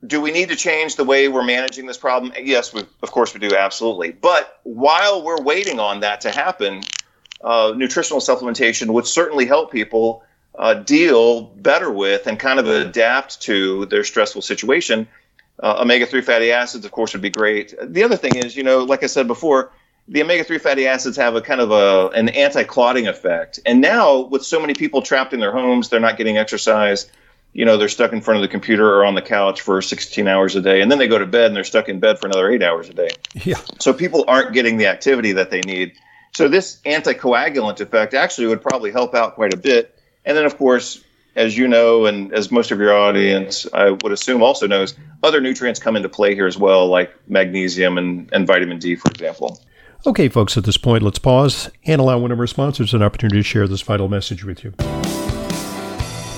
do 0.05 0.22
we 0.22 0.31
need 0.31 0.50
to 0.50 0.55
change 0.55 0.96
the 0.96 1.03
way 1.03 1.27
we're 1.27 1.43
managing 1.43 1.86
this 1.86 1.98
problem? 1.98 2.34
Yes, 2.41 2.74
we, 2.74 2.81
of 3.01 3.12
course 3.12 3.34
we 3.34 3.39
do, 3.39 3.55
absolutely. 3.55 4.12
But 4.12 4.60
while 4.63 5.24
we're 5.24 5.41
waiting 5.41 5.79
on 5.79 6.01
that 6.01 6.22
to 6.22 6.31
happen, 6.31 6.81
uh, 7.41 7.74
nutritional 7.75 8.19
supplementation 8.19 8.88
would 8.91 9.08
certainly 9.08 9.46
help 9.46 9.72
people 9.72 10.24
uh, 10.58 10.74
deal 10.74 11.41
better 11.41 11.91
with 11.91 12.27
and 12.27 12.39
kind 12.39 12.60
of 12.60 12.67
adapt 12.67 13.41
to 13.41 13.86
their 13.88 14.03
stressful 14.03 14.41
situation. 14.41 15.08
Uh, 15.62 15.79
omega 15.81 16.05
3 16.05 16.22
fatty 16.22 16.51
acids, 16.51 16.86
of 16.86 16.91
course, 16.91 17.13
would 17.13 17.22
be 17.22 17.29
great. 17.29 17.74
The 17.81 18.03
other 18.03 18.15
thing 18.15 18.36
is, 18.36 18.55
you 18.55 18.63
know, 18.63 18.84
like 18.84 19.03
I 19.03 19.08
said 19.08 19.27
before, 19.27 19.72
the 20.10 20.24
omega-3 20.24 20.60
fatty 20.60 20.88
acids 20.88 21.16
have 21.18 21.36
a 21.36 21.42
kind 21.42 21.62
of 21.62 21.72
a 21.72 22.10
an 22.10 22.30
anti-clotting 22.30 23.08
effect. 23.08 23.60
And 23.66 23.80
now 23.80 24.22
with 24.22 24.44
so 24.44 24.60
many 24.60 24.74
people 24.74 25.01
trapped 25.01 25.34
in 25.34 25.39
their 25.39 25.51
homes, 25.51 25.89
they're 25.89 26.00
not 26.00 26.18
getting 26.18 26.38
exercise. 26.38 27.10
You 27.54 27.66
know, 27.66 27.78
they're 27.78 27.89
stuck 27.89 28.12
in 28.12 28.22
front 28.22 28.38
of 28.38 28.42
the 28.42 28.48
computer 28.48 28.88
or 28.88 29.06
on 29.06 29.16
the 29.16 29.22
couch 29.22 29.62
for 29.62 29.82
16 29.82 30.28
hours 30.28 30.56
a 30.56 30.62
day, 30.62 30.82
and 30.82 30.92
then 30.92 31.00
they 31.00 31.08
go 31.08 31.18
to 31.18 31.25
bed 31.25 31.48
and 31.48 31.56
they're 31.56 31.63
stuck 31.63 31.89
in 31.89 32.00
bed 32.00 32.20
for 32.20 32.28
another 32.28 32.50
8 32.50 32.62
hours 32.63 32.89
a 32.89 32.94
day. 32.94 33.10
Yeah. 33.34 33.60
So 33.80 33.94
people 33.94 34.25
aren't 34.28 34.54
getting 34.54 34.78
the 34.78 34.88
activity 34.88 35.32
that 35.34 35.51
they 35.51 35.62
need. 35.62 35.94
So 36.34 36.48
this 36.48 36.80
anticoagulant 36.86 37.80
effect 37.80 38.13
actually 38.13 38.48
would 38.48 38.62
probably 38.62 38.92
help 38.92 39.16
out 39.16 39.36
quite 39.36 39.54
a 39.54 39.58
bit. 39.58 39.96
And 40.25 40.38
then 40.38 40.46
of 40.46 40.58
course, 40.58 41.04
as 41.36 41.58
you 41.58 41.68
know, 41.68 42.06
and 42.06 42.34
as 42.34 42.51
most 42.51 42.72
of 42.72 42.80
your 42.80 42.96
audience, 42.96 43.68
I 43.74 43.92
would 43.92 44.12
assume 44.12 44.42
also 44.42 44.68
knows, 44.68 44.96
other 45.24 45.42
nutrients 45.42 45.80
come 45.80 45.96
into 45.96 46.10
play 46.10 46.36
here 46.36 46.48
as 46.48 46.58
well, 46.58 46.88
like 46.88 47.13
magnesium 47.28 47.98
and, 47.98 48.30
and 48.34 48.46
vitamin 48.48 48.80
D, 48.80 48.96
for 48.96 49.10
example. 49.10 49.60
Okay, 50.06 50.29
folks, 50.29 50.56
at 50.56 50.63
this 50.63 50.77
point, 50.77 51.03
let's 51.03 51.20
pause 51.20 51.70
and 51.86 52.00
allow 52.00 52.18
one 52.18 52.32
of 52.32 52.39
our 52.39 52.48
sponsors 52.48 52.94
an 52.94 53.03
opportunity 53.03 53.39
to 53.39 53.44
share 53.44 53.68
this 53.68 53.82
vital 53.82 54.08
message 54.08 54.46
with 54.46 54.63
you. 54.63 54.74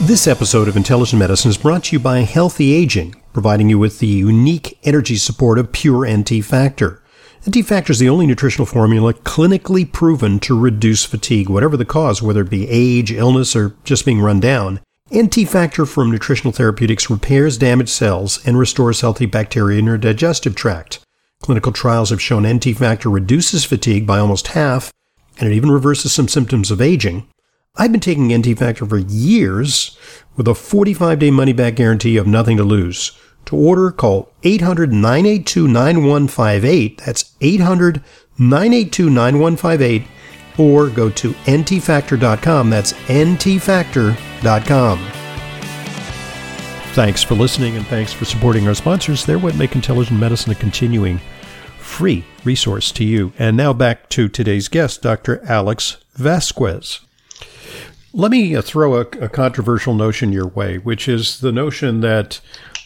This 0.08 0.26
episode 0.26 0.68
of 0.68 0.76
Intelligent 0.76 1.20
Medicine 1.20 1.52
is 1.52 1.60
brought 1.60 1.84
to 1.86 1.96
you 1.96 2.00
by 2.00 2.22
Healthy 2.22 2.74
Aging, 2.74 3.14
providing 3.34 3.70
you 3.70 3.78
with 3.78 4.00
the 4.00 4.08
unique 4.08 4.80
energy 4.82 5.16
support 5.16 5.60
of 5.60 5.72
Pure 5.72 6.10
NT 6.12 6.44
Factor. 6.44 7.04
NT 7.48 7.64
Factor 7.64 7.92
is 7.92 8.00
the 8.00 8.10
only 8.10 8.26
nutritional 8.26 8.66
formula 8.66 9.14
clinically 9.14 9.90
proven 9.90 10.40
to 10.40 10.60
reduce 10.60 11.06
fatigue, 11.06 11.48
whatever 11.48 11.78
the 11.78 11.86
cause, 11.86 12.20
whether 12.20 12.42
it 12.42 12.50
be 12.50 12.68
age, 12.68 13.12
illness, 13.12 13.56
or 13.56 13.76
just 13.84 14.06
being 14.06 14.22
run 14.22 14.40
down. 14.40 14.80
NT 15.16 15.48
Factor 15.48 15.86
from 15.86 16.10
Nutritional 16.10 16.52
Therapeutics 16.52 17.12
repairs 17.12 17.60
damaged 17.60 17.90
cells 17.90 18.44
and 18.44 18.58
restores 18.58 19.02
healthy 19.02 19.28
bacteria 19.28 19.78
in 19.78 19.86
your 19.86 20.00
digestive 20.00 20.56
tract. 20.56 20.98
Clinical 21.42 21.72
trials 21.72 22.12
have 22.12 22.22
shown 22.22 22.48
NT 22.48 22.78
Factor 22.78 23.10
reduces 23.10 23.66
fatigue 23.66 24.06
by 24.06 24.20
almost 24.20 24.50
half, 24.50 24.94
and 25.40 25.52
it 25.52 25.56
even 25.56 25.72
reverses 25.72 26.14
some 26.14 26.28
symptoms 26.28 26.70
of 26.70 26.80
aging. 26.80 27.28
I've 27.76 27.92
been 27.92 28.00
taking 28.00 28.32
NT 28.36 28.60
Factor 28.60 28.86
for 28.86 29.00
years 29.00 29.98
with 30.36 30.48
a 30.48 30.54
45 30.54 31.18
day 31.20 31.32
money 31.32 31.54
back 31.54 31.76
guarantee 31.76 32.18
of 32.18 32.28
nothing 32.28 32.58
to 32.58 32.64
lose. 32.64 33.18
To 33.46 33.56
order, 33.56 33.90
call 33.92 34.30
800 34.44 34.94
982 34.94 35.68
9158. 35.68 37.00
That's 37.00 37.34
800 37.42 38.04
982 38.38 39.10
9158 39.10 40.04
or 40.58 40.90
go 40.90 41.10
to 41.10 41.32
ntfactor.com. 41.32 42.70
That's 42.70 42.94
ntfactor.com. 42.94 45.21
Thanks 46.94 47.24
for 47.24 47.36
listening 47.36 47.78
and 47.78 47.88
thanks 47.88 48.12
for 48.12 48.26
supporting 48.26 48.68
our 48.68 48.74
sponsors. 48.74 49.26
They're 49.26 49.40
what 49.40 49.56
make 49.56 49.76
intelligent 49.76 50.20
medicine 50.20 50.52
a 50.52 50.56
continuing 50.56 51.22
free 51.80 52.26
resource 52.44 52.92
to 52.92 53.06
you. 53.06 53.32
And 53.40 53.56
now 53.56 53.72
back 53.72 54.10
to 54.10 54.28
today's 54.28 54.68
guest, 54.68 55.02
Dr. 55.02 55.42
Alex 55.46 56.04
Vasquez. 56.16 57.00
Let 58.12 58.30
me 58.30 58.58
uh, 58.58 58.62
throw 58.62 58.96
a, 58.96 59.02
a 59.22 59.30
controversial 59.30 59.94
notion 59.94 60.34
your 60.34 60.48
way, 60.48 60.80
which 60.80 61.08
is 61.08 61.40
the 61.40 61.54
notion 61.54 62.02
that 62.02 62.42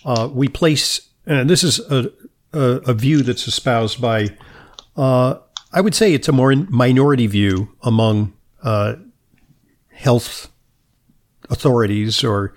uh, 0.06 0.30
we 0.32 0.50
place, 0.50 1.10
and 1.26 1.50
this 1.50 1.64
is 1.64 1.80
a, 1.80 2.12
a, 2.54 2.60
a 2.60 2.94
view 2.94 3.24
that's 3.24 3.48
espoused 3.48 4.00
by 4.00 4.30
uh, 4.96 5.40
I 5.74 5.82
would 5.82 5.96
say 5.96 6.14
it's 6.14 6.30
a 6.30 6.32
more 6.32 6.56
minority 6.56 7.26
view 7.26 7.76
among 7.82 8.34
uh, 8.62 8.96
health 9.92 10.52
authorities, 11.50 12.24
or 12.24 12.54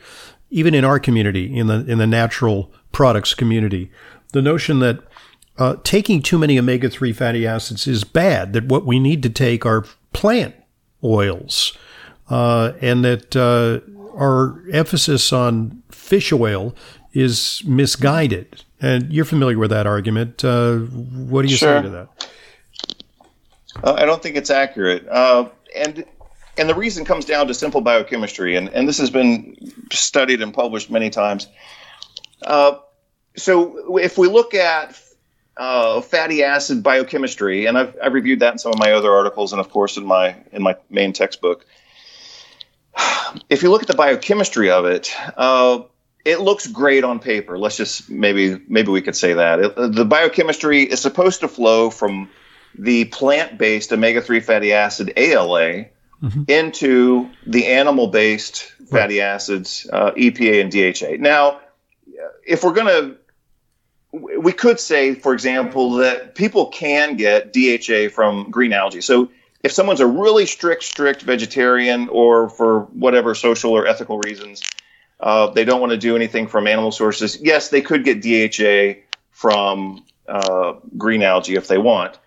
even 0.51 0.75
in 0.75 0.85
our 0.85 0.99
community, 0.99 1.57
in 1.57 1.67
the 1.67 1.85
in 1.87 1.99
the 1.99 2.07
natural 2.07 2.73
products 2.93 3.35
community, 3.35 3.91
the 4.33 4.43
notion 4.43 4.79
that 4.81 5.01
uh, 5.59 5.77
taking 5.85 6.23
too 6.23 6.39
many 6.39 6.59
omega 6.59 6.89
three 6.89 7.13
fatty 7.13 7.47
acids 7.47 7.87
is 7.87 8.05
bad. 8.05 8.53
That 8.53 8.65
what 8.65 8.87
we 8.87 8.99
need 8.99 9.23
to 9.25 9.31
take 9.31 9.67
are 9.67 9.85
plant 10.13 10.55
oils, 11.03 11.77
uh, 12.31 12.73
and 12.81 13.05
that 13.05 13.37
uh, 13.37 13.81
our 14.17 14.63
emphasis 14.73 15.33
on 15.33 15.83
fish 15.91 16.33
oil 16.33 16.75
is 17.13 17.63
misguided. 17.67 18.65
And 18.81 19.13
you're 19.13 19.25
familiar 19.25 19.59
with 19.59 19.71
that 19.71 19.87
argument. 19.87 20.45
Uh, 20.45 20.79
what 20.79 21.43
do 21.43 21.49
you 21.49 21.57
sure. 21.57 21.79
say 21.79 21.83
to 21.83 21.91
that? 21.91 22.29
Uh, 23.83 23.95
I 23.95 24.05
don't 24.05 24.23
think 24.23 24.37
it's 24.37 24.51
accurate. 24.51 25.07
Uh, 25.09 25.49
and 25.75 26.05
and 26.59 26.69
the 26.69 26.75
reason 26.75 27.05
comes 27.05 27.25
down 27.25 27.47
to 27.47 27.55
simple 27.55 27.81
biochemistry, 27.81 28.57
and, 28.57 28.69
and 28.71 28.89
this 28.89 28.99
has 28.99 29.11
been 29.11 29.57
studied 29.93 30.43
and 30.43 30.53
published 30.53 30.91
many 30.91 31.11
times. 31.11 31.49
Uh, 32.43 32.79
so 33.37 33.99
if 33.99 34.19
we 34.19 34.29
look 34.29 34.55
at 34.55 35.01
uh, 35.57 36.01
fatty 36.01 36.43
acid 36.43 36.83
biochemistry, 36.83 37.67
and 37.67 37.77
I've, 37.77 37.97
I've 38.03 38.15
reviewed 38.15 38.41
that 38.41 38.53
in 38.53 38.59
some 38.59 38.73
of 38.73 38.79
my 38.79 38.93
other 38.93 39.13
articles, 39.13 39.53
and 39.53 39.61
of 39.61 39.71
course 39.71 39.97
in 39.97 40.07
my 40.07 40.37
in 40.53 40.63
my 40.63 40.77
main 40.91 41.13
textbook. 41.13 41.67
If 43.51 43.63
you 43.63 43.71
look 43.71 43.83
at 43.83 43.89
the 43.89 43.95
biochemistry 43.95 44.71
of 44.71 44.87
it, 44.87 45.15
uh, 45.37 45.83
it 46.25 46.41
looks 46.41 46.67
great 46.67 47.05
on 47.05 47.19
paper. 47.19 47.59
Let's 47.59 47.77
just 47.77 48.09
maybe 48.09 48.61
maybe 48.69 48.91
we 48.91 49.03
could 49.03 49.17
say 49.17 49.35
that 49.35 49.61
it, 49.61 49.77
the 49.77 50.05
biochemistry 50.05 50.83
is 50.83 51.01
supposed 51.01 51.41
to 51.41 51.49
flow 51.49 51.91
from 51.91 52.29
the 52.77 53.07
plant 53.07 53.59
based 53.59 53.93
omega 53.93 54.21
3 54.21 54.41
fatty 54.41 54.73
acid 54.73 55.13
ALA 55.17 55.87
mm-hmm. 56.23 56.43
into 56.49 57.31
the 57.47 57.67
animal 57.67 58.09
based 58.09 58.73
fatty 58.91 59.21
acids, 59.21 59.89
uh, 59.93 60.13
EPA 60.13 60.63
and 60.63 60.73
DHA. 60.73 61.23
Now, 61.23 61.61
if 62.47 62.65
we're 62.65 62.73
going 62.73 62.87
to 62.87 63.17
we 64.11 64.53
could 64.53 64.81
say, 64.81 65.15
for 65.15 65.35
example, 65.35 65.93
that 65.97 66.35
people 66.35 66.67
can 66.67 67.17
get 67.17 67.53
DHA 67.53 68.09
from 68.11 68.51
green 68.51 68.73
algae. 68.73 69.03
So 69.03 69.31
if 69.63 69.73
someone's 69.73 70.01
a 70.01 70.07
really 70.07 70.47
strict, 70.47 70.83
strict 70.85 71.23
vegetarian, 71.23 72.09
or 72.09 72.49
for 72.49 72.81
whatever 72.85 73.35
social 73.35 73.73
or 73.73 73.87
ethical 73.87 74.19
reasons, 74.19 74.63
uh, 75.21 75.49
they 75.51 75.65
don't 75.65 75.81
want 75.81 75.91
to 75.91 75.99
do 75.99 76.17
anything 76.17 76.47
from 76.47 76.67
animal 76.67 76.91
sources, 76.93 77.39
yes, 77.41 77.69
they 77.69 77.83
could 77.83 78.05
get 78.05 78.23
DHA 78.23 79.01
from 79.31 80.05
uh, 80.27 80.75
green 80.97 81.23
algae 81.23 81.57
if 81.57 81.69
they 81.69 81.79
want 81.79 82.19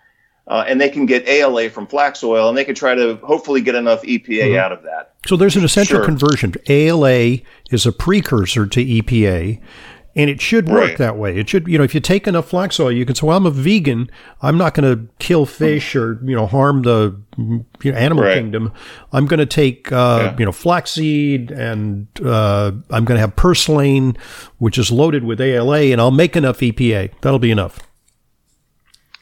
uh, 0.48 0.64
and 0.66 0.80
they 0.80 0.88
can 0.88 1.06
get 1.06 1.26
ALA 1.28 1.70
from 1.70 1.86
flax 1.86 2.22
oil, 2.24 2.48
and 2.48 2.58
they 2.58 2.64
can 2.64 2.74
try 2.74 2.94
to 2.94 3.16
hopefully 3.16 3.60
get 3.60 3.74
enough 3.74 4.02
EPA 4.02 4.26
mm-hmm. 4.26 4.58
out 4.58 4.72
of 4.72 4.82
that. 4.82 5.14
So 5.26 5.36
there's 5.36 5.56
an 5.56 5.64
essential 5.64 5.98
sure. 5.98 6.04
conversion. 6.04 6.54
ALA 6.68 7.38
is 7.70 7.86
a 7.86 7.92
precursor 7.92 8.66
to 8.66 8.84
EPA, 8.84 9.60
and 10.16 10.28
it 10.28 10.40
should 10.40 10.68
work 10.68 10.88
right. 10.88 10.98
that 10.98 11.16
way. 11.16 11.38
It 11.38 11.48
should, 11.48 11.68
you 11.68 11.78
know, 11.78 11.84
if 11.84 11.94
you 11.94 12.00
take 12.00 12.26
enough 12.26 12.48
flax 12.48 12.80
oil, 12.80 12.90
you 12.90 13.06
can 13.06 13.14
say, 13.14 13.26
"Well, 13.26 13.36
I'm 13.36 13.46
a 13.46 13.50
vegan. 13.50 14.10
I'm 14.42 14.58
not 14.58 14.74
going 14.74 14.94
to 14.94 15.08
kill 15.20 15.46
fish 15.46 15.94
or 15.94 16.20
you 16.24 16.34
know 16.34 16.46
harm 16.46 16.82
the 16.82 17.18
you 17.38 17.92
know, 17.92 17.96
animal 17.96 18.24
right. 18.24 18.34
kingdom. 18.34 18.72
I'm 19.12 19.26
going 19.26 19.38
to 19.38 19.46
take 19.46 19.92
uh, 19.92 20.18
yeah. 20.32 20.36
you 20.38 20.44
know 20.44 20.52
flaxseed, 20.52 21.52
and 21.52 22.08
uh, 22.24 22.72
I'm 22.90 23.04
going 23.04 23.16
to 23.16 23.20
have 23.20 23.36
purslane, 23.36 24.18
which 24.58 24.76
is 24.76 24.90
loaded 24.90 25.22
with 25.22 25.40
ALA, 25.40 25.92
and 25.92 26.00
I'll 26.00 26.10
make 26.10 26.36
enough 26.36 26.58
EPA. 26.58 27.12
That'll 27.20 27.38
be 27.38 27.52
enough." 27.52 27.78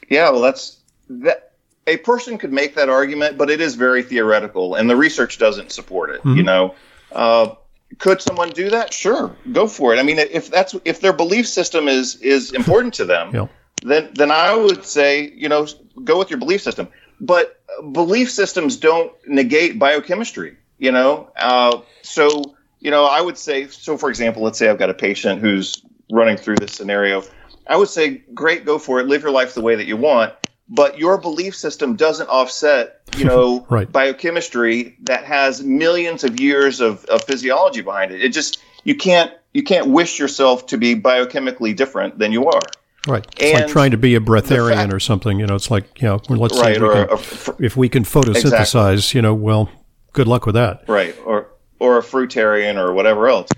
Yeah, 0.09 0.29
well, 0.31 0.41
that's 0.41 0.80
that 1.19 1.51
a 1.87 1.97
person 1.97 2.37
could 2.37 2.53
make 2.53 2.75
that 2.75 2.89
argument, 2.89 3.37
but 3.37 3.49
it 3.49 3.61
is 3.61 3.75
very 3.75 4.03
theoretical, 4.03 4.75
and 4.75 4.89
the 4.89 4.95
research 4.95 5.37
doesn't 5.37 5.71
support 5.71 6.09
it. 6.11 6.19
Mm-hmm. 6.19 6.37
You 6.37 6.43
know, 6.43 6.75
uh, 7.11 7.55
could 7.97 8.21
someone 8.21 8.49
do 8.49 8.69
that? 8.69 8.93
Sure, 8.93 9.35
go 9.51 9.67
for 9.67 9.93
it. 9.93 9.99
I 9.99 10.03
mean, 10.03 10.19
if 10.19 10.49
that's 10.49 10.75
if 10.85 11.01
their 11.01 11.13
belief 11.13 11.47
system 11.47 11.87
is 11.87 12.15
is 12.17 12.51
important 12.53 12.93
to 12.95 13.05
them, 13.05 13.33
yeah. 13.33 13.47
then 13.83 14.11
then 14.13 14.31
I 14.31 14.55
would 14.55 14.85
say 14.85 15.31
you 15.35 15.49
know 15.49 15.67
go 16.03 16.17
with 16.17 16.29
your 16.29 16.39
belief 16.39 16.61
system. 16.61 16.87
But 17.19 17.59
belief 17.91 18.31
systems 18.31 18.77
don't 18.77 19.11
negate 19.27 19.77
biochemistry. 19.77 20.57
You 20.77 20.91
know, 20.91 21.29
uh, 21.35 21.81
so 22.01 22.55
you 22.79 22.91
know 22.91 23.05
I 23.05 23.21
would 23.21 23.37
say 23.37 23.67
so. 23.67 23.97
For 23.97 24.09
example, 24.09 24.43
let's 24.43 24.57
say 24.57 24.69
I've 24.69 24.79
got 24.79 24.89
a 24.89 24.95
patient 24.95 25.41
who's 25.41 25.83
running 26.11 26.37
through 26.37 26.55
this 26.55 26.73
scenario. 26.73 27.23
I 27.67 27.77
would 27.77 27.89
say, 27.89 28.23
great, 28.33 28.65
go 28.65 28.79
for 28.79 28.99
it. 28.99 29.07
Live 29.07 29.21
your 29.21 29.31
life 29.31 29.53
the 29.53 29.61
way 29.61 29.75
that 29.75 29.85
you 29.85 29.95
want 29.95 30.33
but 30.71 30.97
your 30.97 31.17
belief 31.17 31.53
system 31.53 31.97
doesn't 31.97 32.29
offset, 32.29 33.01
you 33.17 33.25
know, 33.25 33.67
right. 33.69 33.91
biochemistry 33.91 34.97
that 35.01 35.25
has 35.25 35.61
millions 35.61 36.23
of 36.23 36.39
years 36.39 36.79
of, 36.79 37.03
of 37.05 37.23
physiology 37.25 37.81
behind 37.81 38.11
it. 38.11 38.23
It 38.23 38.29
just 38.29 38.63
you 38.85 38.95
can't 38.95 39.31
you 39.53 39.63
can't 39.63 39.87
wish 39.87 40.17
yourself 40.17 40.65
to 40.67 40.77
be 40.77 40.95
biochemically 40.95 41.75
different 41.75 42.17
than 42.17 42.31
you 42.31 42.45
are. 42.45 42.61
Right. 43.05 43.25
It's 43.37 43.43
and 43.43 43.61
like 43.63 43.71
trying 43.71 43.91
to 43.91 43.97
be 43.97 44.15
a 44.15 44.21
breatharian 44.21 44.75
fact, 44.75 44.93
or 44.93 44.99
something. 44.99 45.39
You 45.39 45.45
know, 45.45 45.55
it's 45.55 45.69
like, 45.69 46.01
you 46.01 46.07
know, 46.07 46.21
let's 46.29 46.57
right, 46.57 46.75
say 46.75 46.81
we 46.81 46.89
can, 46.89 47.09
a, 47.09 47.63
if 47.65 47.75
we 47.75 47.89
can 47.89 48.03
photosynthesize, 48.03 48.93
exactly. 48.93 49.17
you 49.17 49.21
know, 49.23 49.33
well, 49.33 49.69
good 50.13 50.27
luck 50.27 50.45
with 50.45 50.55
that. 50.55 50.85
Right. 50.87 51.15
Or, 51.25 51.51
or 51.79 51.97
a 51.97 52.01
fruitarian 52.01 52.77
or 52.77 52.93
whatever 52.93 53.27
else. 53.27 53.49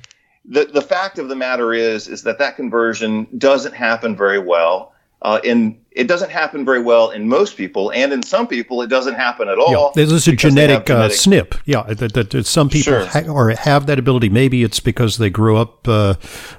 The, 0.45 0.65
the 0.65 0.81
fact 0.81 1.19
of 1.19 1.29
the 1.29 1.35
matter 1.35 1.73
is, 1.73 2.07
is 2.07 2.23
that 2.23 2.39
that 2.39 2.55
conversion 2.55 3.27
doesn't 3.37 3.73
happen 3.73 4.15
very 4.15 4.39
well. 4.39 4.93
Uh, 5.21 5.39
in 5.43 5.79
it 5.95 6.07
doesn't 6.07 6.31
happen 6.31 6.65
very 6.65 6.81
well 6.81 7.11
in 7.11 7.27
most 7.27 7.55
people, 7.55 7.91
and 7.91 8.11
in 8.11 8.23
some 8.23 8.47
people, 8.47 8.81
it 8.81 8.87
doesn't 8.87 9.13
happen 9.13 9.47
at 9.47 9.59
all. 9.59 9.93
Yeah, 9.95 10.05
there's 10.05 10.27
a 10.27 10.35
genetic, 10.35 10.89
uh, 10.89 11.09
SNP. 11.09 11.59
Yeah, 11.65 11.83
that, 11.83 12.13
that, 12.13 12.31
that 12.31 12.45
some 12.47 12.69
people 12.69 12.93
sure. 12.93 13.05
ha- 13.05 13.31
or 13.31 13.51
have 13.51 13.85
that 13.85 13.99
ability. 13.99 14.29
Maybe 14.29 14.63
it's 14.63 14.79
because 14.79 15.17
they 15.17 15.29
grew 15.29 15.57
up, 15.57 15.87
uh, 15.87 16.15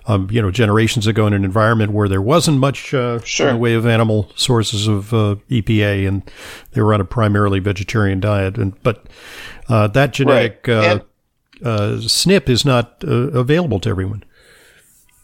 um, 0.06 0.28
you 0.30 0.40
know, 0.40 0.50
generations 0.50 1.06
ago 1.06 1.26
in 1.26 1.32
an 1.32 1.44
environment 1.44 1.92
where 1.92 2.08
there 2.08 2.22
wasn't 2.22 2.58
much 2.58 2.94
uh, 2.94 3.20
sure. 3.20 3.48
in 3.48 3.54
the 3.54 3.60
way 3.60 3.74
of 3.74 3.86
animal 3.86 4.30
sources 4.36 4.86
of 4.86 5.12
uh, 5.12 5.36
EPA, 5.50 6.06
and 6.06 6.22
they 6.72 6.80
were 6.80 6.94
on 6.94 7.00
a 7.00 7.04
primarily 7.04 7.58
vegetarian 7.58 8.20
diet. 8.20 8.56
And 8.56 8.80
but 8.84 9.06
uh, 9.68 9.88
that 9.88 10.12
genetic 10.12 10.64
right. 10.68 10.84
and, 10.84 11.02
SNP 11.60 12.48
is 12.50 12.64
not 12.64 13.02
available 13.02 13.80
to 13.80 13.88
everyone. 13.88 14.22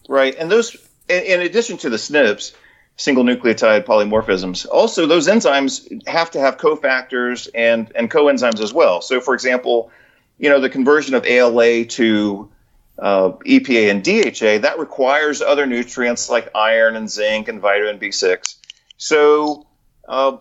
Right, 0.08 0.34
and 0.36 0.50
those, 0.50 0.74
in, 1.08 1.22
in 1.22 1.40
addition 1.42 1.76
to 1.78 1.90
the 1.90 1.96
SNPs 1.96 2.54
single 2.96 3.24
nucleotide 3.24 3.84
polymorphisms. 3.84 4.66
Also, 4.70 5.06
those 5.06 5.26
enzymes 5.26 6.06
have 6.06 6.30
to 6.32 6.40
have 6.40 6.58
cofactors 6.58 7.48
and, 7.54 7.90
and 7.94 8.10
coenzymes 8.10 8.60
as 8.60 8.72
well. 8.72 9.00
So, 9.00 9.20
for 9.20 9.34
example, 9.34 9.90
you 10.38 10.48
know, 10.48 10.60
the 10.60 10.70
conversion 10.70 11.14
of 11.14 11.24
ALA 11.24 11.84
to 11.84 12.50
uh, 12.98 13.30
EPA 13.46 13.90
and 13.90 14.04
DHA, 14.04 14.62
that 14.66 14.78
requires 14.78 15.40
other 15.40 15.66
nutrients 15.66 16.28
like 16.28 16.50
iron 16.54 16.96
and 16.96 17.10
zinc 17.10 17.48
and 17.48 17.60
vitamin 17.60 17.98
B6. 17.98 18.56
So, 18.98 19.66
uh, 20.06 20.36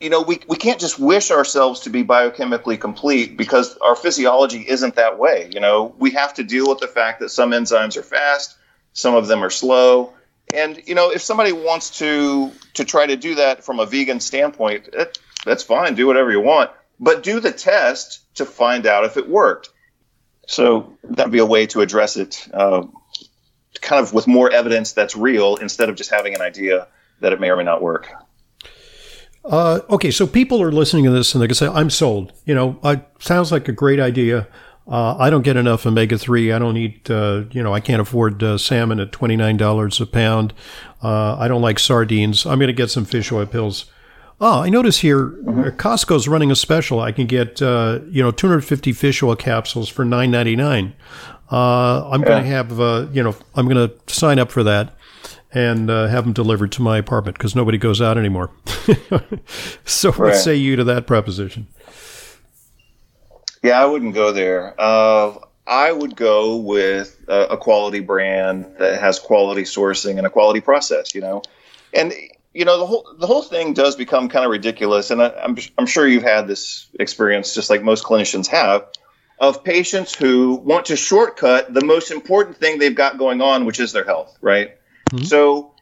you 0.00 0.10
know, 0.10 0.22
we, 0.22 0.40
we 0.46 0.56
can't 0.56 0.78
just 0.78 0.98
wish 0.98 1.30
ourselves 1.30 1.80
to 1.80 1.90
be 1.90 2.04
biochemically 2.04 2.78
complete 2.78 3.36
because 3.36 3.76
our 3.78 3.96
physiology 3.96 4.64
isn't 4.66 4.96
that 4.96 5.18
way. 5.18 5.50
You 5.52 5.60
know, 5.60 5.94
we 5.98 6.10
have 6.12 6.34
to 6.34 6.44
deal 6.44 6.68
with 6.68 6.78
the 6.78 6.86
fact 6.86 7.20
that 7.20 7.30
some 7.30 7.50
enzymes 7.50 7.96
are 7.96 8.02
fast, 8.02 8.56
some 8.92 9.14
of 9.14 9.26
them 9.26 9.42
are 9.42 9.50
slow, 9.50 10.12
and 10.54 10.80
you 10.86 10.94
know, 10.94 11.10
if 11.10 11.22
somebody 11.22 11.52
wants 11.52 11.98
to 11.98 12.52
to 12.74 12.84
try 12.84 13.06
to 13.06 13.16
do 13.16 13.34
that 13.36 13.64
from 13.64 13.80
a 13.80 13.86
vegan 13.86 14.20
standpoint, 14.20 14.88
it, 14.92 15.18
that's 15.44 15.62
fine. 15.62 15.94
Do 15.94 16.06
whatever 16.06 16.30
you 16.30 16.40
want, 16.40 16.70
but 17.00 17.22
do 17.22 17.40
the 17.40 17.52
test 17.52 18.34
to 18.36 18.44
find 18.44 18.86
out 18.86 19.04
if 19.04 19.16
it 19.16 19.28
worked. 19.28 19.70
So 20.46 20.96
that 21.04 21.26
would 21.26 21.32
be 21.32 21.38
a 21.38 21.46
way 21.46 21.66
to 21.66 21.80
address 21.80 22.16
it, 22.16 22.46
uh, 22.54 22.84
kind 23.80 24.02
of 24.02 24.12
with 24.12 24.26
more 24.26 24.50
evidence 24.50 24.92
that's 24.92 25.16
real 25.16 25.56
instead 25.56 25.88
of 25.88 25.96
just 25.96 26.10
having 26.10 26.34
an 26.34 26.40
idea 26.40 26.86
that 27.20 27.32
it 27.32 27.40
may 27.40 27.50
or 27.50 27.56
may 27.56 27.64
not 27.64 27.82
work. 27.82 28.08
Uh, 29.44 29.80
okay, 29.90 30.10
so 30.10 30.26
people 30.26 30.60
are 30.62 30.72
listening 30.72 31.04
to 31.04 31.10
this 31.10 31.34
and 31.34 31.42
they 31.42 31.46
can 31.46 31.54
say, 31.54 31.68
"I'm 31.68 31.90
sold." 31.90 32.32
You 32.44 32.54
know, 32.54 32.78
it 32.84 33.04
sounds 33.20 33.52
like 33.52 33.68
a 33.68 33.72
great 33.72 34.00
idea. 34.00 34.48
Uh, 34.88 35.16
I 35.18 35.30
don't 35.30 35.42
get 35.42 35.56
enough 35.56 35.84
omega 35.84 36.16
three. 36.16 36.52
I 36.52 36.58
don't 36.58 36.76
eat. 36.76 37.10
Uh, 37.10 37.44
you 37.50 37.62
know, 37.62 37.74
I 37.74 37.80
can't 37.80 38.00
afford 38.00 38.42
uh, 38.42 38.56
salmon 38.56 39.00
at 39.00 39.12
twenty 39.12 39.36
nine 39.36 39.56
dollars 39.56 40.00
a 40.00 40.06
pound. 40.06 40.52
Uh, 41.02 41.36
I 41.36 41.48
don't 41.48 41.62
like 41.62 41.78
sardines. 41.78 42.46
I'm 42.46 42.58
going 42.58 42.68
to 42.68 42.72
get 42.72 42.90
some 42.90 43.04
fish 43.04 43.32
oil 43.32 43.46
pills. 43.46 43.86
Oh, 44.40 44.60
I 44.60 44.68
notice 44.68 44.98
here 44.98 45.28
mm-hmm. 45.28 45.76
Costco's 45.76 46.28
running 46.28 46.50
a 46.50 46.56
special. 46.56 47.00
I 47.00 47.10
can 47.10 47.26
get 47.26 47.60
uh, 47.62 48.00
you 48.08 48.22
know 48.22 48.30
250 48.30 48.92
fish 48.92 49.22
oil 49.22 49.34
capsules 49.34 49.88
for 49.88 50.04
9.99. 50.04 50.92
Uh, 51.50 52.08
I'm 52.10 52.20
yeah. 52.20 52.26
going 52.26 52.42
to 52.42 52.48
have 52.48 52.80
uh, 52.80 53.06
you 53.12 53.22
know 53.22 53.34
I'm 53.54 53.68
going 53.68 53.88
to 53.88 53.94
sign 54.12 54.38
up 54.38 54.50
for 54.50 54.62
that 54.62 54.94
and 55.52 55.88
uh, 55.90 56.06
have 56.08 56.24
them 56.24 56.32
delivered 56.32 56.70
to 56.72 56.82
my 56.82 56.98
apartment 56.98 57.38
because 57.38 57.56
nobody 57.56 57.78
goes 57.78 58.00
out 58.00 58.18
anymore. 58.18 58.50
so 59.84 60.10
right. 60.10 60.18
what 60.18 60.36
say 60.36 60.54
you 60.54 60.76
to 60.76 60.84
that 60.84 61.06
proposition? 61.06 61.66
Yeah, 63.66 63.82
I 63.82 63.84
wouldn't 63.84 64.14
go 64.14 64.30
there. 64.30 64.80
Uh, 64.80 65.34
I 65.66 65.90
would 65.90 66.14
go 66.14 66.54
with 66.54 67.20
a, 67.26 67.46
a, 67.46 67.56
quality 67.56 67.98
brand 67.98 68.76
that 68.78 69.00
has 69.00 69.18
quality 69.18 69.62
sourcing 69.62 70.18
and 70.18 70.24
a 70.24 70.30
quality 70.30 70.60
process. 70.60 71.16
You 71.16 71.20
know, 71.22 71.42
and 71.92 72.14
you 72.54 72.64
know 72.64 72.78
the 72.78 72.86
whole 72.86 73.12
the 73.18 73.26
whole 73.26 73.42
thing 73.42 73.74
does 73.74 73.96
become 73.96 74.28
kind 74.28 74.44
of 74.44 74.52
ridiculous, 74.52 75.10
and 75.10 75.20
I, 75.20 75.30
I'm 75.42 75.56
I'm 75.78 75.86
sure 75.86 76.06
you've 76.06 76.22
had 76.22 76.46
this 76.46 76.86
experience, 77.00 77.56
just 77.56 77.68
like 77.68 77.82
most 77.82 78.04
clinicians 78.04 78.46
have, 78.46 78.86
of 79.40 79.64
patients 79.64 80.14
who 80.14 80.54
want 80.64 80.86
to 80.86 80.94
shortcut 80.94 81.74
the 81.74 81.84
most 81.84 82.12
important 82.12 82.58
thing 82.58 82.78
they've 82.78 82.94
got 82.94 83.18
going 83.18 83.40
on, 83.40 83.64
which 83.64 83.80
is 83.80 83.90
their 83.90 84.04
health, 84.04 84.38
right? 84.40 84.76
Mm-hmm. 85.10 85.24
So 85.24 85.74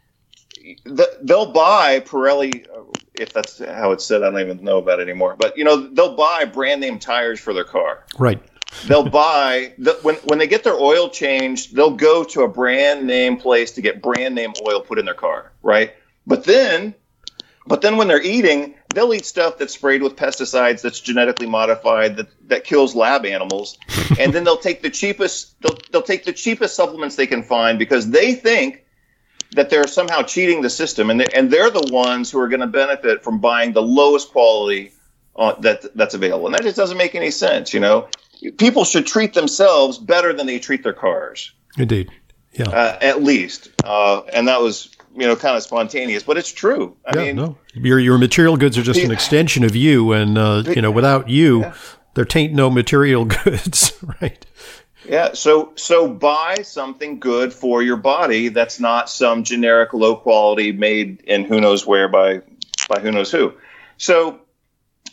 they'll 0.85 1.53
buy 1.53 2.01
Pirelli, 2.01 2.67
uh, 2.69 2.83
if 3.15 3.33
that's 3.33 3.59
how 3.59 3.93
it's 3.93 4.05
said. 4.05 4.23
I 4.23 4.31
don't 4.31 4.41
even 4.41 4.65
know 4.65 4.79
about 4.79 5.01
it 5.01 5.03
anymore. 5.09 5.37
But 5.39 5.57
you 5.57 5.65
know, 5.65 5.89
they'll 5.89 6.17
buy 6.17 6.45
brand 6.45 6.81
name 6.81 6.99
tires 6.99 7.41
for 7.41 7.53
their 7.53 7.65
car. 7.65 8.05
Right. 8.19 8.41
they'll 8.87 9.09
buy 9.09 9.75
the, 9.79 9.99
when 10.03 10.17
when 10.17 10.39
they 10.39 10.47
get 10.47 10.65
their 10.65 10.75
oil 10.75 11.09
changed, 11.09 11.75
they'll 11.75 11.97
go 11.97 12.25
to 12.25 12.43
a 12.43 12.49
brand 12.49 13.07
name 13.07 13.37
place 13.37 13.73
to 13.73 13.83
get 13.83 14.03
brand 14.03 14.35
name 14.35 14.53
oil 14.67 14.81
put 14.81 14.99
in 14.99 15.05
their 15.05 15.15
car. 15.15 15.53
Right. 15.63 15.95
But 16.27 16.45
then, 16.45 16.95
but 17.67 17.83
then 17.83 17.97
when 17.97 18.09
they're 18.09 18.23
eating, 18.23 18.75
they'll 18.95 19.13
eat 19.13 19.27
stuff 19.27 19.59
that's 19.59 19.75
sprayed 19.75 20.03
with 20.03 20.17
pesticides, 20.17 20.81
that's 20.81 21.01
genetically 21.01 21.47
modified, 21.47 22.17
that 22.17 22.29
that 22.49 22.65
kills 22.65 22.95
lab 22.95 23.27
animals, 23.27 23.79
and 24.19 24.33
then 24.33 24.45
they'll 24.45 24.57
take 24.57 24.83
the 24.83 24.91
cheapest 24.91 25.61
they'll 25.61 25.79
they'll 25.93 26.03
take 26.03 26.25
the 26.25 26.33
cheapest 26.33 26.75
supplements 26.75 27.17
they 27.17 27.27
can 27.27 27.43
find 27.43 27.79
because 27.79 28.11
they 28.11 28.35
think 28.35 28.84
that 29.55 29.71
they're 29.71 29.87
somehow 29.87 30.23
cheating 30.23 30.63
the 30.63 30.71
system, 30.71 31.11
and 31.11 31.21
they, 31.21 31.27
and 31.35 31.51
they're 31.51 31.71
the 31.71 31.89
ones 31.93 32.31
who 32.31 32.39
are 32.41 32.49
going 32.49 32.61
to 32.61 32.67
benefit 32.67 33.23
from 33.23 33.39
buying 33.39 33.73
the 33.73 33.83
lowest 33.83 34.31
quality 34.31 34.93
uh, 35.37 35.55
that 35.61 35.85
that's 35.97 36.15
available, 36.15 36.47
and 36.47 36.55
that 36.55 36.63
just 36.63 36.77
doesn't 36.77 36.99
make 36.99 37.15
any 37.15 37.31
sense. 37.31 37.73
You 37.73 37.81
know, 37.81 38.09
people 38.59 38.85
should 38.85 39.07
treat 39.07 39.35
themselves 39.35 39.99
better 39.99 40.33
than 40.33 40.47
they 40.47 40.59
treat 40.59 40.83
their 40.83 40.93
cars. 40.93 41.53
Indeed, 41.79 42.11
yeah, 42.53 42.69
uh, 42.69 42.99
at 43.01 43.23
least, 43.23 43.71
uh, 43.85 44.23
and 44.33 44.47
that 44.49 44.61
was 44.61 44.91
you 45.15 45.27
know 45.27 45.37
kind 45.37 45.57
of 45.57 45.63
spontaneous, 45.63 46.23
but 46.23 46.37
it's 46.37 46.53
true. 46.53 46.97
I 47.07 47.17
yeah, 47.17 47.25
mean, 47.25 47.37
no, 47.37 47.59
your 47.75 47.99
your 47.99 48.19
material 48.19 48.57
goods 48.57 48.79
are 48.79 48.83
just 48.83 49.01
an 49.01 49.11
extension 49.11 49.65
of 49.65 49.75
you, 49.75 50.13
and 50.13 50.39
uh, 50.39 50.63
you 50.67 50.83
know, 50.83 50.91
without 50.91 51.29
you, 51.29 51.61
yeah. 51.61 51.75
there 52.15 52.25
tain't 52.25 52.53
no 52.53 52.71
material 52.71 53.25
goods, 53.45 53.93
right? 54.21 54.45
Yeah, 55.07 55.35
so 55.35 55.73
so 55.77 56.09
buy 56.09 56.57
something 56.63 57.21
good 57.21 57.53
for 57.53 57.83
your 57.83 57.97
body 57.97 58.49
that's 58.49 58.81
not 58.81 59.11
some 59.11 59.45
generic 59.45 59.93
low 59.93 60.17
quality 60.17 60.73
made 60.73 61.21
in 61.23 61.45
who 61.45 61.61
knows 61.61 61.87
where 61.87 62.09
by 62.09 62.41
by 62.89 63.01
who 63.01 63.13
knows 63.13 63.31
who. 63.31 63.53
So, 63.99 64.41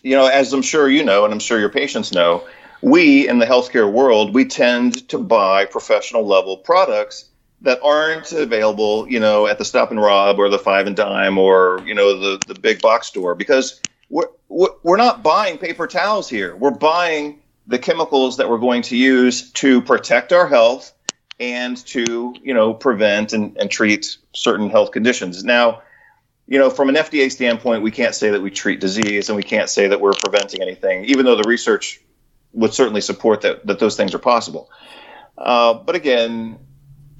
you 0.01 0.15
know, 0.15 0.27
as 0.27 0.53
I'm 0.53 0.61
sure 0.61 0.89
you 0.89 1.03
know 1.03 1.25
and 1.25 1.33
I'm 1.33 1.39
sure 1.39 1.59
your 1.59 1.69
patients 1.69 2.13
know, 2.13 2.47
we 2.81 3.27
in 3.27 3.39
the 3.39 3.45
healthcare 3.45 3.91
world, 3.91 4.33
we 4.33 4.45
tend 4.45 5.07
to 5.09 5.17
buy 5.17 5.65
professional 5.65 6.25
level 6.25 6.57
products 6.57 7.25
that 7.61 7.79
aren't 7.83 8.31
available, 8.31 9.07
you 9.09 9.19
know, 9.19 9.45
at 9.45 9.57
the 9.57 9.65
Stop 9.65 9.91
and 9.91 10.01
Rob 10.01 10.39
or 10.39 10.49
the 10.49 10.57
Five 10.57 10.87
and 10.87 10.95
Dime 10.95 11.37
or, 11.37 11.81
you 11.85 11.93
know, 11.93 12.17
the 12.17 12.41
the 12.47 12.59
big 12.59 12.81
box 12.81 13.07
store 13.07 13.35
because 13.35 13.81
we're 14.09 14.29
we're 14.47 14.97
not 14.97 15.21
buying 15.21 15.57
paper 15.57 15.85
towels 15.85 16.29
here. 16.29 16.55
We're 16.55 16.71
buying 16.71 17.40
the 17.67 17.79
chemicals 17.79 18.37
that 18.37 18.49
we're 18.49 18.57
going 18.57 18.81
to 18.83 18.97
use 18.97 19.51
to 19.51 19.81
protect 19.81 20.33
our 20.33 20.47
health 20.47 20.93
and 21.39 21.77
to 21.87 22.35
you 22.41 22.53
know 22.53 22.73
prevent 22.73 23.33
and, 23.33 23.57
and 23.57 23.69
treat 23.69 24.17
certain 24.33 24.69
health 24.69 24.91
conditions. 24.91 25.43
Now 25.43 25.81
you 26.47 26.59
know 26.59 26.69
from 26.69 26.89
an 26.89 26.95
fda 26.95 27.31
standpoint 27.31 27.81
we 27.81 27.91
can't 27.91 28.13
say 28.13 28.29
that 28.31 28.41
we 28.41 28.51
treat 28.51 28.79
disease 28.79 29.29
and 29.29 29.35
we 29.35 29.43
can't 29.43 29.69
say 29.69 29.87
that 29.87 30.01
we're 30.01 30.13
preventing 30.13 30.61
anything 30.61 31.05
even 31.05 31.25
though 31.25 31.35
the 31.35 31.47
research 31.47 32.01
would 32.53 32.73
certainly 32.73 33.01
support 33.01 33.41
that 33.41 33.65
that 33.65 33.79
those 33.79 33.95
things 33.95 34.13
are 34.13 34.19
possible. 34.19 34.69
Uh, 35.37 35.73
but 35.73 35.95
again 35.95 36.59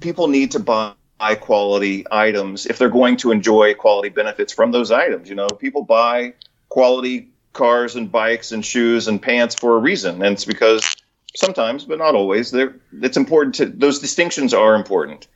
people 0.00 0.28
need 0.28 0.50
to 0.52 0.60
buy 0.60 0.92
high 1.20 1.34
quality 1.36 2.04
items 2.10 2.66
if 2.66 2.78
they're 2.78 2.88
going 2.88 3.16
to 3.16 3.30
enjoy 3.30 3.74
quality 3.74 4.08
benefits 4.08 4.52
from 4.52 4.72
those 4.72 4.90
items. 4.90 5.28
You 5.28 5.34
know 5.34 5.48
people 5.48 5.82
buy 5.82 6.34
quality 6.68 7.32
cars 7.52 7.96
and 7.96 8.10
bikes 8.10 8.52
and 8.52 8.64
shoes 8.64 9.08
and 9.08 9.20
pants 9.20 9.54
for 9.54 9.76
a 9.76 9.78
reason, 9.78 10.22
and 10.22 10.34
it's 10.34 10.44
because 10.44 10.96
sometimes, 11.36 11.84
but 11.84 11.98
not 11.98 12.14
always, 12.14 12.54
it's 12.54 13.16
important 13.16 13.54
to 13.56 13.66
those 13.66 13.98
distinctions 13.98 14.54
are 14.54 14.74
important. 14.74 15.28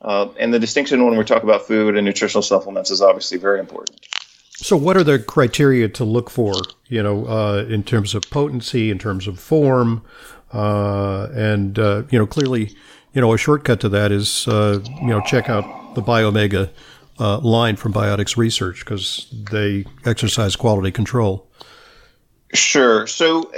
Uh, 0.00 0.28
and 0.38 0.52
the 0.52 0.58
distinction 0.58 1.04
when 1.04 1.16
we 1.16 1.24
talk 1.24 1.44
about 1.44 1.62
food 1.62 1.96
and 1.96 2.04
nutritional 2.04 2.42
supplements 2.42 2.90
is 2.90 3.00
obviously 3.00 3.38
very 3.38 3.60
important. 3.60 4.04
So, 4.50 4.76
what 4.76 4.96
are 4.96 5.04
the 5.04 5.18
criteria 5.18 5.88
to 5.90 6.04
look 6.04 6.28
for? 6.28 6.54
You 6.88 7.02
know, 7.02 7.26
uh, 7.26 7.64
in 7.68 7.84
terms 7.84 8.14
of 8.14 8.22
potency, 8.30 8.90
in 8.90 8.98
terms 8.98 9.26
of 9.26 9.38
form, 9.38 10.02
uh, 10.52 11.28
and 11.32 11.78
uh, 11.78 12.02
you 12.10 12.18
know, 12.18 12.26
clearly, 12.26 12.74
you 13.12 13.20
know, 13.20 13.32
a 13.32 13.38
shortcut 13.38 13.80
to 13.80 13.88
that 13.90 14.12
is 14.12 14.46
uh, 14.48 14.80
you 15.00 15.08
know 15.08 15.20
check 15.22 15.48
out 15.48 15.94
the 15.94 16.02
Biomega 16.02 16.70
uh, 17.22 17.38
line 17.38 17.76
from 17.76 17.92
Biotics 17.92 18.36
Research 18.36 18.80
because 18.80 19.28
they 19.52 19.84
exercise 20.04 20.56
quality 20.56 20.90
control. 20.90 21.48
Sure. 22.52 23.06
So 23.06 23.52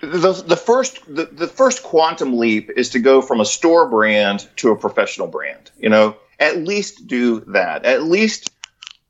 the, 0.00 0.42
the 0.46 0.56
first 0.56 1.04
the, 1.06 1.26
the 1.26 1.46
first 1.46 1.82
quantum 1.82 2.38
leap 2.38 2.70
is 2.76 2.88
to 2.90 2.98
go 2.98 3.20
from 3.20 3.40
a 3.40 3.44
store 3.44 3.86
brand 3.88 4.48
to 4.56 4.70
a 4.70 4.76
professional 4.76 5.26
brand. 5.26 5.70
You 5.78 5.90
know, 5.90 6.16
at 6.40 6.58
least 6.64 7.06
do 7.06 7.40
that. 7.40 7.84
At 7.84 8.04
least 8.04 8.50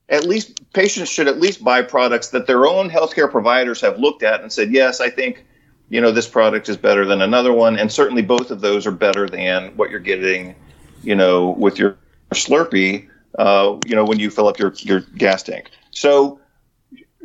at 0.09 0.25
least 0.25 0.73
patients 0.73 1.09
should 1.09 1.29
at 1.29 1.38
least 1.38 1.62
buy 1.62 1.83
products 1.83 2.31
that 2.31 2.49
their 2.49 2.67
own 2.67 2.91
healthcare 2.91 3.31
providers 3.31 3.81
have 3.83 3.99
looked 4.01 4.25
at 4.25 4.41
and 4.41 4.53
said, 4.53 4.73
yes, 4.73 5.01
I 5.01 5.11
think 5.11 5.45
you 5.88 6.01
know 6.01 6.11
this 6.11 6.29
product 6.29 6.69
is 6.69 6.77
better 6.77 7.05
than 7.05 7.23
another 7.23 7.53
one, 7.53 7.79
and 7.79 7.93
certainly 7.93 8.23
both 8.23 8.51
of 8.51 8.61
those 8.61 8.88
are 8.88 8.93
better 8.93 9.29
than 9.29 9.77
what 9.77 9.88
you're 9.88 10.01
getting, 10.01 10.57
you 11.05 11.14
know, 11.14 11.51
with 11.51 11.79
your 11.79 11.97
Slurpee, 12.35 13.09
uh, 13.37 13.79
you 13.87 13.95
know, 13.95 14.05
when 14.05 14.19
you 14.19 14.31
fill 14.31 14.49
up 14.49 14.59
your 14.59 14.73
your 14.79 15.01
gas 15.01 15.43
tank. 15.43 15.71
So 15.91 16.41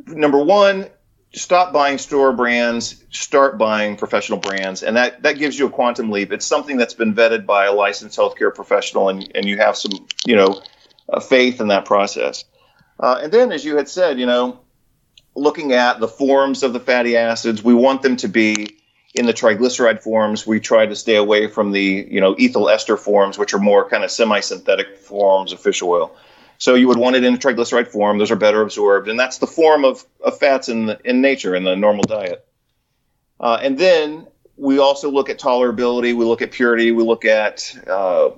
number 0.08 0.44
one, 0.44 0.88
stop 1.34 1.74
buying 1.74 1.98
store 1.98 2.34
brands, 2.34 3.04
start 3.10 3.58
buying 3.58 3.96
professional 3.96 4.40
brands, 4.40 4.84
and 4.84 4.98
that 4.98 5.24
that 5.24 5.38
gives 5.38 5.58
you 5.58 5.68
a 5.68 5.70
quantum 5.70 6.12
leap. 6.12 6.32
It's 6.32 6.46
something 6.46 6.78
that's 6.78 6.94
been 6.94 7.14
vetted 7.14 7.46
by 7.46 7.66
a 7.66 7.74
licensed 7.74 8.18
healthcare 8.18 8.54
professional, 8.54 9.10
and 9.10 9.30
and 9.36 9.46
you 9.46 9.58
have 9.58 9.78
some 9.78 9.92
you 10.26 10.36
know 10.36 10.62
uh, 11.10 11.20
faith 11.20 11.62
in 11.62 11.68
that 11.70 11.86
process. 11.86 12.46
Uh, 13.00 13.20
and 13.24 13.32
then, 13.32 13.52
as 13.52 13.66
you 13.66 13.76
had 13.76 13.90
said, 13.90 14.20
you 14.20 14.26
know, 14.26 14.60
looking 15.36 15.74
at 15.74 16.00
the 16.00 16.08
forms 16.08 16.64
of 16.64 16.74
the 16.74 16.80
fatty 16.80 17.18
acids, 17.18 17.64
we 17.64 17.74
want 17.74 18.02
them 18.02 18.16
to 18.18 18.28
be 18.28 18.78
in 19.14 19.26
the 19.26 19.34
triglyceride 19.34 20.02
forms. 20.02 20.48
We 20.48 20.60
try 20.60 20.86
to 20.86 20.96
stay 20.96 21.16
away 21.16 21.48
from 21.48 21.72
the 21.72 22.08
you 22.10 22.22
know 22.22 22.34
ethyl 22.34 22.70
ester 22.70 22.98
forms, 22.98 23.38
which 23.38 23.54
are 23.54 23.60
more 23.60 23.90
kind 23.90 24.04
of 24.04 24.12
semi-synthetic 24.12 24.98
forms 24.98 25.54
of 25.54 25.60
fish 25.60 25.82
oil. 25.82 26.16
So 26.58 26.76
you 26.76 26.88
would 26.88 26.98
want 26.98 27.16
it 27.16 27.24
in 27.24 27.34
a 27.34 27.38
triglyceride 27.38 27.88
form. 27.88 28.18
Those 28.18 28.32
are 28.32 28.36
better 28.36 28.62
absorbed, 28.62 29.10
and 29.10 29.20
that's 29.20 29.40
the 29.40 29.48
form 29.48 29.84
of, 29.84 30.06
of 30.24 30.38
fats 30.38 30.70
in 30.70 30.86
the, 30.86 31.00
in 31.04 31.20
nature 31.22 31.56
in 31.56 31.64
the 31.64 31.76
normal 31.76 32.04
diet. 32.04 32.46
Uh, 33.40 33.60
and 33.62 33.78
then 33.78 34.28
we 34.56 34.80
also 34.80 35.10
look 35.10 35.30
at 35.30 35.40
tolerability. 35.40 36.16
We 36.16 36.26
look 36.26 36.42
at 36.42 36.52
purity. 36.52 36.92
We 36.92 37.04
look 37.04 37.26
at 37.26 37.76
uh, 37.88 38.30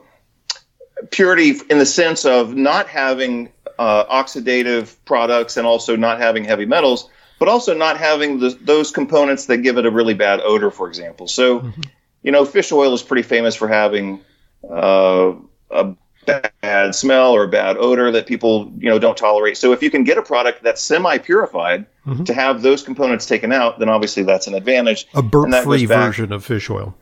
purity 1.12 1.54
in 1.70 1.78
the 1.78 1.86
sense 1.86 2.26
of 2.26 2.56
not 2.56 2.88
having 2.88 3.52
uh, 3.78 4.06
oxidative 4.06 4.96
products 5.06 5.58
and 5.58 5.68
also 5.68 5.96
not 5.96 6.20
having 6.20 6.46
heavy 6.46 6.66
metals, 6.66 7.10
but 7.40 7.48
also 7.48 7.74
not 7.74 7.98
having 7.98 8.40
the, 8.40 8.58
those 8.62 8.92
components 8.92 9.46
that 9.48 9.58
give 9.58 9.78
it 9.78 9.86
a 9.86 9.92
really 9.92 10.14
bad 10.14 10.42
odor, 10.42 10.72
for 10.72 10.88
example. 10.88 11.28
So, 11.28 11.60
mm-hmm. 11.60 11.82
you 12.24 12.32
know, 12.32 12.46
fish 12.46 12.72
oil 12.72 12.94
is 12.94 13.04
pretty 13.04 13.24
famous 13.24 13.56
for 13.56 13.68
having 13.68 14.22
uh, 14.70 15.34
a 15.72 15.96
bad 16.26 16.96
smell 16.96 17.34
or 17.34 17.44
a 17.44 17.48
bad 17.48 17.78
odor 17.78 18.12
that 18.12 18.26
people 18.26 18.72
you 18.78 18.90
know 18.90 19.00
don't 19.00 19.18
tolerate. 19.18 19.58
So 19.58 19.74
if 19.74 19.84
you 19.84 19.92
can 19.92 20.04
get 20.04 20.18
a 20.18 20.22
product 20.22 20.64
that's 20.64 20.82
semi-purified 20.82 21.86
mm-hmm. 22.06 22.24
to 22.24 22.34
have 22.34 22.62
those 22.62 22.84
components 22.84 23.26
taken 23.26 23.52
out, 23.52 23.80
then 23.80 23.90
obviously 23.90 24.24
that's 24.24 24.48
an 24.48 24.56
advantage. 24.56 25.08
A 25.14 25.22
burp-free 25.22 25.86
version 25.86 26.32
of 26.32 26.44
fish 26.44 26.70
oil. 26.70 26.96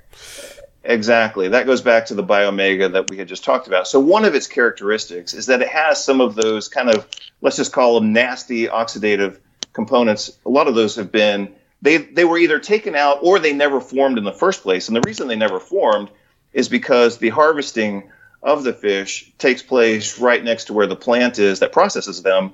Exactly. 0.85 1.47
That 1.47 1.65
goes 1.65 1.81
back 1.81 2.05
to 2.07 2.13
the 2.13 2.23
Biomega 2.23 2.91
that 2.91 3.09
we 3.09 3.17
had 3.17 3.29
just 3.29 3.45
talked 3.45 3.67
about. 3.67 3.87
So 3.87 4.01
one 4.01 4.25
of 4.25 4.35
its 4.35 4.47
characteristics 4.47 5.33
is 5.33 5.45
that 5.45 5.61
it 5.61 5.69
has 5.69 6.03
some 6.03 6.19
of 6.19 6.35
those 6.35 6.67
kind 6.67 6.89
of 6.89 7.07
let's 7.41 7.55
just 7.55 7.71
call 7.71 7.95
them 7.95 8.11
nasty 8.11 8.67
oxidative 8.67 9.39
components. 9.73 10.37
A 10.45 10.49
lot 10.49 10.67
of 10.67 10.75
those 10.75 10.95
have 10.95 11.11
been 11.11 11.53
they 11.81 11.97
they 11.97 12.23
were 12.23 12.37
either 12.37 12.59
taken 12.59 12.95
out 12.95 13.19
or 13.21 13.39
they 13.39 13.53
never 13.53 13.81
formed 13.81 14.17
in 14.17 14.23
the 14.23 14.31
first 14.31 14.63
place. 14.63 14.87
And 14.87 14.95
the 14.95 15.01
reason 15.05 15.27
they 15.27 15.35
never 15.35 15.59
formed 15.59 16.09
is 16.53 16.69
because 16.69 17.17
the 17.17 17.29
harvesting 17.29 18.09
of 18.41 18.63
the 18.63 18.73
fish 18.73 19.31
takes 19.37 19.61
place 19.61 20.19
right 20.19 20.43
next 20.43 20.65
to 20.65 20.73
where 20.73 20.87
the 20.87 20.95
plant 20.95 21.39
is 21.39 21.59
that 21.59 21.71
processes 21.71 22.21
them. 22.21 22.53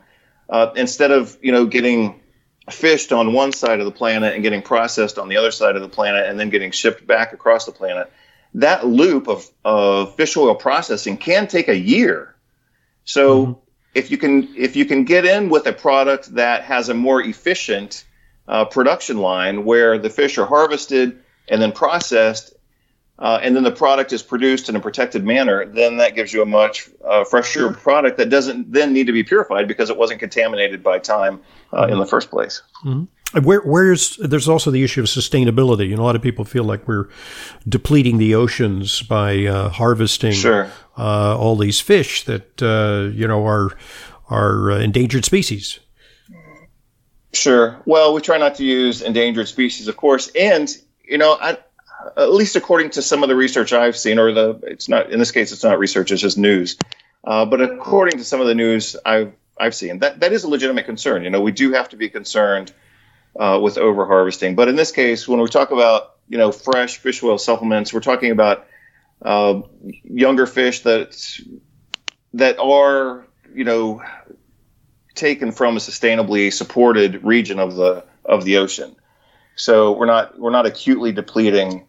Uh, 0.50 0.72
instead 0.76 1.12
of 1.12 1.38
you 1.42 1.52
know 1.52 1.66
getting 1.66 2.20
fished 2.72 3.12
on 3.12 3.34
one 3.34 3.52
side 3.52 3.80
of 3.80 3.86
the 3.86 3.92
planet 3.92 4.34
and 4.34 4.44
getting 4.44 4.62
processed 4.62 5.18
on 5.18 5.28
the 5.28 5.38
other 5.38 5.52
side 5.52 5.76
of 5.76 5.82
the 5.82 5.90
planet 5.90 6.26
and 6.28 6.40
then 6.40 6.50
getting 6.50 6.72
shipped 6.72 7.06
back 7.06 7.34
across 7.34 7.66
the 7.66 7.72
planet, 7.72 8.12
that 8.56 8.86
loop 8.86 9.28
of, 9.28 9.48
of 9.64 10.16
fish 10.16 10.36
oil 10.38 10.56
processing 10.56 11.18
can 11.18 11.48
take 11.48 11.68
a 11.68 11.78
year. 11.78 12.36
So 13.06 13.46
mm-hmm. 13.46 13.60
If 13.94 14.12
you 14.12 14.18
can 14.18 14.56
if 14.56 14.76
you 14.76 14.86
can 14.86 15.04
get 15.04 15.26
in 15.26 15.50
with 15.50 15.66
a 15.68 15.74
product 15.74 16.36
that 16.36 16.64
has 16.64 16.90
a 16.90 16.94
more 16.94 17.22
efficient 17.22 18.06
uh, 18.48 18.66
production 18.66 19.18
line 19.18 19.66
where 19.66 19.98
the 19.98 20.10
fish 20.10 20.38
are 20.38 20.46
harvested 20.46 21.20
and 21.48 21.62
then 21.62 21.72
processed 21.72 22.54
uh, 23.20 23.38
and 23.42 23.54
then 23.54 23.64
the 23.64 23.72
product 23.72 24.14
is 24.14 24.24
produced 24.24 24.70
in 24.70 24.78
a 24.78 24.80
protected 24.80 25.26
manner, 25.26 25.66
then 25.66 25.98
that 25.98 26.16
gives 26.16 26.32
you 26.32 26.42
a 26.42 26.46
much 26.46 26.90
uh, 27.04 27.26
fresher 27.26 27.74
product 27.74 28.18
that 28.18 28.30
doesn't 28.30 28.72
then 28.72 28.94
need 28.94 29.08
to 29.08 29.14
be 29.14 29.24
purified 29.24 29.68
because 29.68 29.90
it 29.90 29.98
wasn't 29.98 30.22
contaminated 30.22 30.82
by 30.82 30.98
time 31.00 31.42
uh, 31.74 31.84
mm-hmm. 31.84 31.94
in 31.94 32.00
the 32.00 32.06
first 32.06 32.30
place. 32.30 32.62
Mm-hmm. 32.86 33.04
Where, 33.34 33.62
where's 33.62 34.18
there's 34.18 34.50
also 34.50 34.72
the 34.72 34.84
issue 34.84 35.02
of 35.02 35.08
sustainability. 35.08 35.90
You 35.90 35.96
know, 35.96 36.02
a 36.02 36.06
lot 36.06 36.16
of 36.16 36.22
people 36.22 36.46
feel 36.46 36.64
like 36.64 36.88
we're 36.88 37.10
depleting 37.68 38.18
the 38.18 38.34
oceans 38.34 39.04
by 39.04 39.46
uh, 39.46 39.70
harvesting 39.70 40.32
sure. 40.32 40.72
Uh, 40.98 41.38
all 41.38 41.56
these 41.56 41.80
fish 41.80 42.24
that 42.24 42.62
uh, 42.62 43.12
you 43.16 43.28
know 43.28 43.46
are 43.46 43.78
are 44.30 44.72
endangered 44.72 45.26
species. 45.26 45.80
Sure. 47.34 47.80
Well, 47.86 48.14
we 48.16 48.22
try 48.22 48.38
not 48.38 48.56
to 48.56 48.66
use 48.66 49.02
endangered 49.04 49.48
species, 49.48 49.88
of 49.88 49.96
course, 49.96 50.30
and 50.30 50.76
you 51.04 51.18
know, 51.18 51.38
I, 51.40 51.58
at 52.18 52.32
least 52.32 52.56
according 52.56 52.92
to 52.92 53.02
some 53.02 53.24
of 53.24 53.30
the 53.30 53.36
research 53.36 53.74
I've 53.74 53.98
seen, 53.98 54.18
or 54.18 54.32
the 54.32 54.60
it's 54.64 54.90
not 54.90 55.12
in 55.12 55.20
this 55.20 55.32
case 55.32 55.52
it's 55.52 55.64
not 55.64 55.78
research, 55.78 56.12
it's 56.12 56.22
just 56.22 56.38
news. 56.38 56.78
Uh, 57.24 57.46
but 57.46 57.62
according 57.62 58.18
to 58.18 58.24
some 58.24 58.42
of 58.42 58.48
the 58.48 58.56
news 58.56 58.96
I've 59.06 59.34
I've 59.60 59.76
seen, 59.76 60.00
that 60.00 60.22
that 60.22 60.34
is 60.34 60.44
a 60.44 60.48
legitimate 60.48 60.86
concern. 60.86 61.24
You 61.24 61.30
know, 61.30 61.42
we 61.42 61.52
do 61.52 61.72
have 61.74 61.90
to 61.90 61.98
be 61.98 62.10
concerned 62.10 62.74
uh, 63.38 63.60
with 63.62 63.78
over 63.78 64.06
harvesting. 64.06 64.56
But 64.56 64.68
in 64.68 64.76
this 64.76 64.92
case, 64.92 65.28
when 65.28 65.40
we 65.40 65.48
talk 65.48 65.72
about 65.72 66.16
you 66.28 66.38
know 66.38 66.52
fresh 66.52 66.98
fish 66.98 67.22
oil 67.24 67.38
supplements, 67.38 67.94
we're 67.94 68.00
talking 68.00 68.32
about 68.32 68.68
uh, 69.22 69.62
younger 70.04 70.46
fish 70.46 70.82
that 70.82 71.42
that 72.34 72.60
are 72.60 73.26
you 73.54 73.64
know 73.64 74.02
taken 75.16 75.52
from 75.52 75.76
a 75.76 75.80
sustainably 75.80 76.52
supported 76.52 77.24
region 77.24 77.60
of 77.60 77.76
the 77.76 78.06
of 78.26 78.46
the 78.46 78.58
ocean. 78.58 78.96
So 79.56 79.92
we're 79.92 80.06
not 80.06 80.40
we're 80.40 80.52
not 80.52 80.66
acutely 80.66 81.12
depleting 81.12 81.86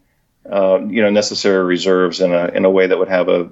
uh, 0.51 0.79
you 0.81 1.01
know 1.01 1.09
necessary 1.09 1.63
reserves 1.63 2.19
in 2.19 2.33
a 2.33 2.47
in 2.47 2.65
a 2.65 2.69
way 2.69 2.87
that 2.87 2.97
would 2.97 3.07
have 3.07 3.29
a 3.29 3.51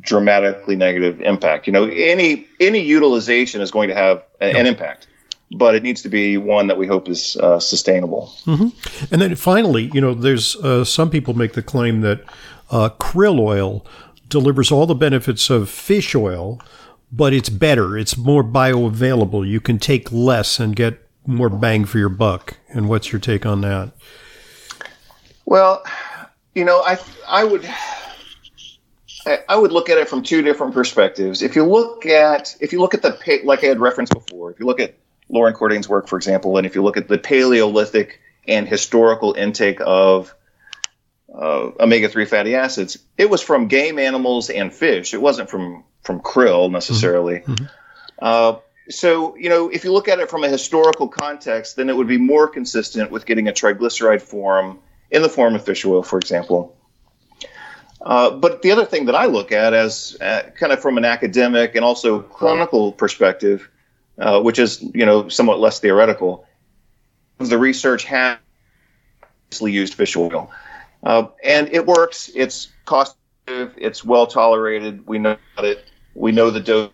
dramatically 0.00 0.76
negative 0.76 1.20
impact. 1.20 1.66
You 1.66 1.72
know, 1.72 1.84
any 1.84 2.46
any 2.60 2.80
utilization 2.80 3.60
is 3.60 3.70
going 3.70 3.88
to 3.88 3.94
have 3.94 4.24
a, 4.40 4.56
an 4.56 4.66
impact, 4.66 5.06
but 5.52 5.74
it 5.74 5.82
needs 5.82 6.02
to 6.02 6.08
be 6.08 6.36
one 6.36 6.66
that 6.66 6.78
we 6.78 6.86
hope 6.86 7.08
is 7.08 7.36
uh, 7.36 7.60
sustainable. 7.60 8.32
Mm-hmm. 8.44 9.12
And 9.12 9.22
then 9.22 9.34
finally, 9.36 9.90
you 9.92 10.00
know, 10.00 10.14
there's 10.14 10.56
uh, 10.56 10.84
some 10.84 11.10
people 11.10 11.34
make 11.34 11.52
the 11.52 11.62
claim 11.62 12.00
that 12.00 12.22
uh, 12.70 12.90
krill 12.98 13.38
oil 13.38 13.86
delivers 14.28 14.72
all 14.72 14.86
the 14.86 14.94
benefits 14.94 15.50
of 15.50 15.68
fish 15.68 16.14
oil, 16.14 16.60
but 17.12 17.32
it's 17.32 17.48
better. 17.48 17.96
It's 17.96 18.16
more 18.16 18.42
bioavailable. 18.42 19.48
You 19.48 19.60
can 19.60 19.78
take 19.78 20.10
less 20.10 20.58
and 20.58 20.74
get 20.74 21.00
more 21.26 21.48
bang 21.48 21.84
for 21.84 21.98
your 21.98 22.08
buck. 22.08 22.56
And 22.68 22.88
what's 22.88 23.12
your 23.12 23.20
take 23.20 23.46
on 23.46 23.60
that? 23.60 23.92
Well, 25.44 25.84
you 26.54 26.64
know, 26.64 26.80
I 26.80 26.98
I 27.28 27.44
would 27.44 27.68
I 29.48 29.56
would 29.56 29.72
look 29.72 29.88
at 29.88 29.98
it 29.98 30.08
from 30.08 30.22
two 30.22 30.42
different 30.42 30.74
perspectives. 30.74 31.42
If 31.42 31.54
you 31.56 31.64
look 31.64 32.06
at 32.06 32.56
if 32.60 32.72
you 32.72 32.80
look 32.80 32.94
at 32.94 33.02
the 33.02 33.40
like 33.44 33.62
I 33.62 33.66
had 33.66 33.80
referenced 33.80 34.12
before, 34.12 34.50
if 34.50 34.58
you 34.58 34.66
look 34.66 34.80
at 34.80 34.94
Loren 35.28 35.54
Cordain's 35.54 35.88
work, 35.88 36.08
for 36.08 36.16
example, 36.16 36.56
and 36.56 36.66
if 36.66 36.74
you 36.74 36.82
look 36.82 36.96
at 36.96 37.08
the 37.08 37.18
Paleolithic 37.18 38.20
and 38.46 38.68
historical 38.68 39.32
intake 39.32 39.78
of 39.80 40.34
uh, 41.34 41.70
omega-3 41.80 42.28
fatty 42.28 42.54
acids, 42.54 42.98
it 43.16 43.30
was 43.30 43.40
from 43.42 43.68
game 43.68 43.98
animals 43.98 44.50
and 44.50 44.72
fish. 44.72 45.14
It 45.14 45.20
wasn't 45.20 45.50
from 45.50 45.84
from 46.02 46.20
krill 46.20 46.70
necessarily. 46.70 47.40
Mm-hmm. 47.40 47.52
mm-hmm. 47.52 47.64
Uh, 48.20 48.58
so, 48.90 49.34
you 49.36 49.48
know, 49.48 49.70
if 49.70 49.84
you 49.84 49.92
look 49.92 50.08
at 50.08 50.18
it 50.18 50.28
from 50.28 50.44
a 50.44 50.48
historical 50.48 51.08
context, 51.08 51.76
then 51.76 51.88
it 51.88 51.96
would 51.96 52.06
be 52.06 52.18
more 52.18 52.48
consistent 52.48 53.10
with 53.10 53.24
getting 53.24 53.48
a 53.48 53.52
triglyceride 53.52 54.20
form 54.20 54.78
in 55.10 55.22
the 55.22 55.28
form 55.28 55.54
of 55.54 55.64
fish 55.64 55.86
oil, 55.86 56.02
for 56.02 56.18
example. 56.18 56.76
Uh, 58.00 58.30
but 58.30 58.60
the 58.60 58.70
other 58.72 58.84
thing 58.84 59.06
that 59.06 59.14
I 59.14 59.26
look 59.26 59.52
at 59.52 59.72
as 59.72 60.16
uh, 60.20 60.50
kind 60.58 60.72
of 60.72 60.80
from 60.80 60.98
an 60.98 61.06
academic 61.06 61.74
and 61.74 61.84
also 61.84 62.20
clinical 62.20 62.92
perspective, 62.92 63.70
uh, 64.18 64.40
which 64.40 64.58
is 64.58 64.82
you 64.94 65.04
know 65.04 65.28
somewhat 65.28 65.60
less 65.60 65.80
theoretical, 65.80 66.46
the 67.38 67.58
research 67.58 68.04
has 68.04 68.38
used 69.60 69.94
fish 69.94 70.16
oil, 70.16 70.50
uh, 71.02 71.26
and 71.42 71.68
it 71.72 71.86
works. 71.86 72.30
It's 72.34 72.68
cost 72.84 73.16
it's 73.46 74.04
well 74.04 74.26
tolerated. 74.26 75.06
We 75.06 75.18
know 75.18 75.36
it. 75.58 75.84
We 76.14 76.32
know 76.32 76.50
the 76.50 76.90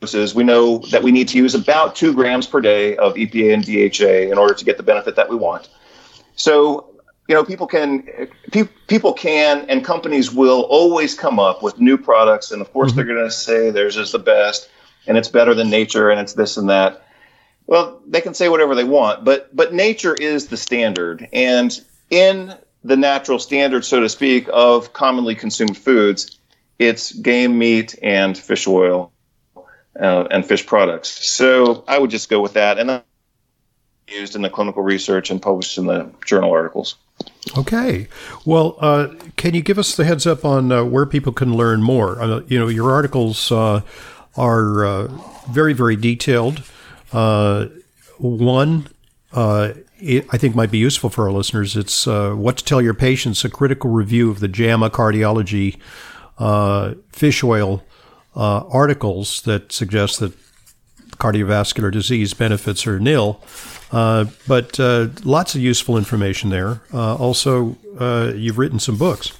doses. 0.00 0.34
We 0.34 0.44
know 0.44 0.78
that 0.90 1.02
we 1.02 1.10
need 1.10 1.28
to 1.28 1.38
use 1.38 1.54
about 1.54 1.96
two 1.96 2.14
grams 2.14 2.46
per 2.46 2.60
day 2.60 2.96
of 2.96 3.14
EPA 3.14 3.54
and 3.54 3.64
DHA 3.64 4.32
in 4.32 4.38
order 4.38 4.54
to 4.54 4.64
get 4.64 4.76
the 4.76 4.82
benefit 4.82 5.16
that 5.16 5.28
we 5.28 5.36
want. 5.36 5.68
So 6.36 6.86
you 7.28 7.34
know, 7.34 7.44
people 7.44 7.66
can 7.66 8.02
pe- 8.50 8.68
people 8.88 9.12
can 9.12 9.64
and 9.68 9.84
companies 9.84 10.32
will 10.32 10.62
always 10.62 11.14
come 11.14 11.38
up 11.38 11.62
with 11.62 11.78
new 11.78 11.96
products, 11.96 12.50
and 12.50 12.60
of 12.60 12.72
course 12.72 12.90
mm-hmm. 12.90 12.96
they're 12.96 13.06
going 13.06 13.24
to 13.24 13.30
say 13.30 13.70
theirs 13.70 13.96
is 13.96 14.12
the 14.12 14.18
best 14.18 14.68
and 15.06 15.16
it's 15.16 15.28
better 15.28 15.54
than 15.54 15.70
nature 15.70 16.10
and 16.10 16.20
it's 16.20 16.34
this 16.34 16.56
and 16.56 16.70
that. 16.70 17.02
Well, 17.66 18.00
they 18.06 18.20
can 18.20 18.34
say 18.34 18.48
whatever 18.48 18.74
they 18.74 18.84
want, 18.84 19.24
but 19.24 19.54
but 19.54 19.72
nature 19.72 20.14
is 20.14 20.48
the 20.48 20.56
standard, 20.56 21.28
and 21.32 21.78
in 22.10 22.54
the 22.82 22.96
natural 22.96 23.38
standard, 23.38 23.84
so 23.84 24.00
to 24.00 24.08
speak, 24.08 24.48
of 24.52 24.92
commonly 24.92 25.34
consumed 25.34 25.76
foods, 25.76 26.38
it's 26.78 27.12
game 27.12 27.58
meat 27.58 27.94
and 28.02 28.36
fish 28.36 28.66
oil 28.66 29.12
uh, 30.00 30.26
and 30.30 30.44
fish 30.44 30.66
products. 30.66 31.10
So 31.28 31.84
I 31.86 31.98
would 31.98 32.10
just 32.10 32.28
go 32.28 32.40
with 32.40 32.54
that, 32.54 32.78
and 32.78 33.02
used 34.08 34.34
in 34.34 34.42
the 34.42 34.50
clinical 34.50 34.82
research 34.82 35.30
and 35.30 35.40
published 35.40 35.78
in 35.78 35.86
the 35.86 36.10
journal 36.26 36.50
articles. 36.50 36.96
Okay. 37.56 38.08
Well, 38.44 38.76
uh, 38.80 39.08
can 39.36 39.54
you 39.54 39.62
give 39.62 39.78
us 39.78 39.96
the 39.96 40.04
heads 40.04 40.26
up 40.26 40.44
on 40.44 40.72
uh, 40.72 40.84
where 40.84 41.06
people 41.06 41.32
can 41.32 41.56
learn 41.56 41.82
more? 41.82 42.20
Uh, 42.20 42.40
you 42.46 42.58
know, 42.58 42.68
your 42.68 42.90
articles 42.90 43.52
uh, 43.52 43.82
are 44.36 44.84
uh, 44.84 45.08
very, 45.50 45.72
very 45.72 45.96
detailed. 45.96 46.62
Uh, 47.12 47.66
one, 48.18 48.88
it, 49.32 50.26
I 50.30 50.38
think 50.38 50.54
might 50.54 50.70
be 50.70 50.78
useful 50.78 51.10
for 51.10 51.24
our 51.24 51.32
listeners. 51.32 51.76
It's 51.76 52.06
what 52.06 52.58
to 52.58 52.64
tell 52.64 52.80
your 52.80 52.94
patients, 52.94 53.44
a 53.44 53.50
critical 53.50 53.90
review 53.90 54.30
of 54.30 54.40
the 54.40 54.48
JAMA 54.48 54.90
cardiology 54.90 55.78
fish 57.12 57.42
oil 57.42 57.82
articles 58.34 59.42
that 59.42 59.72
suggest 59.72 60.20
that 60.20 60.32
cardiovascular 61.18 61.92
disease 61.92 62.34
benefits 62.34 62.86
are 62.86 62.98
nil. 62.98 63.40
Uh, 63.92 64.26
but 64.46 64.78
uh, 64.78 65.08
lots 65.24 65.54
of 65.54 65.60
useful 65.60 65.96
information 65.96 66.50
there. 66.50 66.80
Uh, 66.92 67.16
also, 67.16 67.76
uh, 67.98 68.32
you've 68.34 68.58
written 68.58 68.78
some 68.78 68.96
books. 68.96 69.32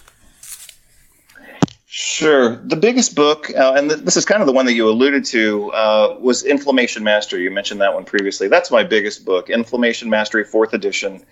Sure. 2.03 2.57
The 2.57 2.77
biggest 2.77 3.15
book, 3.15 3.51
uh, 3.55 3.75
and 3.77 3.91
th- 3.91 4.03
this 4.03 4.17
is 4.17 4.25
kind 4.25 4.41
of 4.41 4.47
the 4.47 4.55
one 4.55 4.65
that 4.65 4.73
you 4.73 4.89
alluded 4.89 5.23
to, 5.27 5.71
uh, 5.73 6.17
was 6.19 6.43
Inflammation 6.43 7.05
Mastery. 7.05 7.43
You 7.43 7.51
mentioned 7.51 7.83
that 7.83 7.93
one 7.93 8.05
previously. 8.05 8.49
That's 8.49 8.71
my 8.71 8.83
biggest 8.83 9.27
book, 9.27 9.51
Inflammation 9.51 10.09
Mastery, 10.09 10.45
fourth 10.45 10.73
edition. 10.73 11.23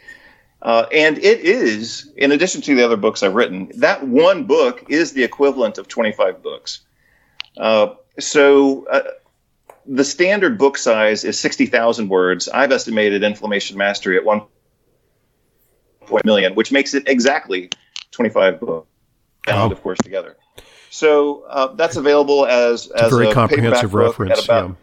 and 0.62 1.16
it 1.16 1.40
is, 1.40 2.12
in 2.18 2.32
addition 2.32 2.60
to 2.60 2.74
the 2.74 2.84
other 2.84 2.98
books 2.98 3.22
I've 3.22 3.34
written, 3.34 3.72
that 3.76 4.06
one 4.06 4.44
book 4.44 4.84
is 4.90 5.14
the 5.14 5.24
equivalent 5.24 5.78
of 5.78 5.88
25 5.88 6.42
books. 6.42 6.80
so 8.18 8.86
the 9.86 10.04
standard 10.04 10.58
book 10.58 10.76
size 10.76 11.24
is 11.24 11.38
60,000 11.38 12.10
words. 12.10 12.46
I've 12.46 12.72
estimated 12.72 13.22
Inflammation 13.22 13.78
Mastery 13.78 14.18
at 14.18 14.24
1 14.26 14.42
million, 16.24 16.54
which 16.54 16.70
makes 16.70 16.92
it 16.92 17.08
exactly 17.08 17.70
25 18.10 18.60
books, 18.60 18.86
bound, 19.46 19.72
oh. 19.72 19.74
of 19.74 19.82
course, 19.82 19.98
together. 20.02 20.36
So 20.90 21.42
uh, 21.48 21.74
that's 21.74 21.96
available 21.96 22.46
as 22.46 22.86
it's 22.86 22.94
as 22.94 23.12
a 23.12 23.16
very 23.16 23.30
a 23.30 23.34
comprehensive 23.34 23.94
reference. 23.94 24.44
About, 24.44 24.70
yeah. 24.70 24.74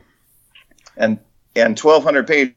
And 0.98 1.20
and 1.56 1.80
1,200 1.80 2.28
pages. 2.28 2.56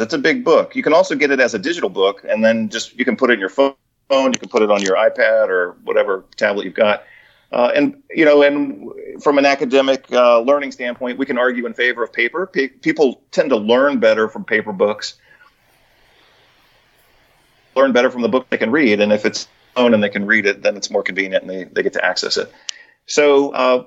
It's 0.00 0.14
a 0.14 0.18
big 0.18 0.44
book. 0.44 0.74
You 0.74 0.82
can 0.82 0.92
also 0.92 1.14
get 1.14 1.30
it 1.30 1.40
as 1.40 1.54
a 1.54 1.58
digital 1.58 1.90
book, 1.90 2.24
and 2.28 2.44
then 2.44 2.68
just 2.68 2.98
you 2.98 3.04
can 3.04 3.16
put 3.16 3.30
it 3.30 3.34
in 3.34 3.40
your 3.40 3.48
phone. 3.48 3.74
You 4.10 4.32
can 4.32 4.48
put 4.48 4.62
it 4.62 4.70
on 4.70 4.82
your 4.82 4.96
iPad 4.96 5.48
or 5.48 5.72
whatever 5.84 6.24
tablet 6.36 6.64
you've 6.64 6.74
got. 6.74 7.04
Uh, 7.52 7.70
and 7.74 8.02
you 8.10 8.24
know, 8.24 8.42
and 8.42 8.90
from 9.22 9.38
an 9.38 9.46
academic 9.46 10.06
uh, 10.12 10.40
learning 10.40 10.72
standpoint, 10.72 11.18
we 11.18 11.26
can 11.26 11.38
argue 11.38 11.66
in 11.66 11.74
favor 11.74 12.02
of 12.02 12.12
paper. 12.12 12.46
people 12.46 13.22
tend 13.30 13.50
to 13.50 13.56
learn 13.56 14.00
better 14.00 14.28
from 14.28 14.44
paper 14.44 14.72
books, 14.72 15.14
learn 17.76 17.92
better 17.92 18.10
from 18.10 18.22
the 18.22 18.28
book 18.28 18.48
they 18.50 18.58
can 18.58 18.72
read, 18.72 19.00
and 19.00 19.12
if 19.12 19.24
it's 19.24 19.46
own 19.76 19.94
and 19.94 20.02
they 20.02 20.08
can 20.08 20.26
read 20.26 20.46
it, 20.46 20.62
then 20.62 20.76
it's 20.76 20.90
more 20.90 21.02
convenient 21.02 21.42
and 21.42 21.50
they, 21.50 21.64
they 21.64 21.82
get 21.82 21.92
to 21.94 22.04
access 22.04 22.36
it. 22.36 22.52
So, 23.06 23.50
uh, 23.50 23.84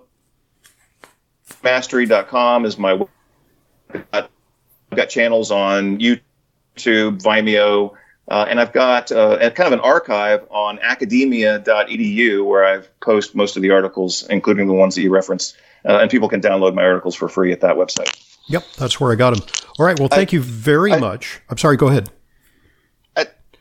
mastery.com 1.63 2.65
is 2.65 2.77
my. 2.77 2.99
I've 4.13 4.29
got 4.95 5.09
channels 5.09 5.49
on 5.49 5.99
YouTube, 5.99 7.21
Vimeo, 7.21 7.93
uh, 8.27 8.45
and 8.49 8.59
I've 8.59 8.73
got 8.73 9.11
uh, 9.11 9.37
kind 9.51 9.67
of 9.67 9.73
an 9.73 9.79
archive 9.79 10.45
on 10.49 10.79
academia.edu 10.79 12.45
where 12.45 12.65
I've 12.65 12.99
post 12.99 13.33
most 13.33 13.55
of 13.55 13.61
the 13.61 13.71
articles, 13.71 14.27
including 14.29 14.67
the 14.67 14.73
ones 14.73 14.95
that 14.95 15.01
you 15.01 15.09
referenced. 15.09 15.55
Uh, 15.85 15.99
and 16.01 16.11
people 16.11 16.27
can 16.27 16.41
download 16.41 16.73
my 16.73 16.83
articles 16.83 17.15
for 17.15 17.29
free 17.29 17.53
at 17.53 17.61
that 17.61 17.75
website. 17.75 18.13
Yep, 18.47 18.65
that's 18.77 18.99
where 18.99 19.11
I 19.11 19.15
got 19.15 19.35
them. 19.35 19.47
All 19.79 19.85
right. 19.85 19.97
Well, 19.97 20.09
thank 20.09 20.33
I, 20.33 20.37
you 20.37 20.41
very 20.41 20.93
I, 20.93 20.99
much. 20.99 21.41
I'm 21.49 21.57
sorry. 21.57 21.77
Go 21.77 21.87
ahead. 21.87 22.09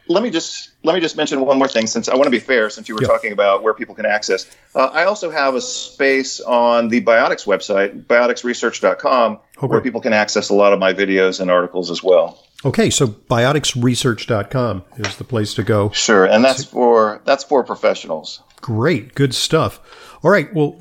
Let 0.09 0.23
me 0.23 0.31
just 0.31 0.71
let 0.85 0.95
me 0.95 1.01
just 1.01 1.16
mention 1.16 1.40
one 1.45 1.59
more 1.59 1.69
thing, 1.69 1.87
since 1.87 2.09
I 2.09 2.14
want 2.14 2.25
to 2.25 2.31
be 2.31 2.38
fair, 2.38 2.71
since 2.71 2.88
you 2.88 2.95
were 2.95 3.03
yep. 3.03 3.11
talking 3.11 3.33
about 3.33 3.62
where 3.62 3.75
people 3.75 3.95
can 3.95 4.07
access. 4.07 4.47
Uh, 4.75 4.87
I 4.92 5.05
also 5.05 5.31
have 5.31 5.55
a 5.55 5.61
space 5.61 6.40
on 6.40 6.88
the 6.88 7.01
Biotics 7.03 7.47
website, 7.47 8.05
bioticsresearch.com, 8.05 9.33
okay. 9.59 9.66
where 9.66 9.81
people 9.81 10.01
can 10.01 10.12
access 10.12 10.49
a 10.49 10.55
lot 10.55 10.73
of 10.73 10.79
my 10.79 10.92
videos 10.92 11.40
and 11.40 11.51
articles 11.51 11.90
as 11.90 12.03
well. 12.03 12.42
Okay, 12.64 12.88
so 12.90 13.07
bioticsresearch.com 13.07 14.85
is 14.97 15.16
the 15.16 15.25
place 15.25 15.55
to 15.55 15.62
go. 15.62 15.90
Sure, 15.90 16.25
and 16.25 16.45
that's 16.45 16.64
for 16.64 17.21
that's 17.25 17.45
for 17.45 17.62
professionals. 17.64 18.42
Great, 18.61 19.14
good 19.14 19.35
stuff. 19.35 19.81
All 20.23 20.31
right, 20.31 20.53
well, 20.55 20.79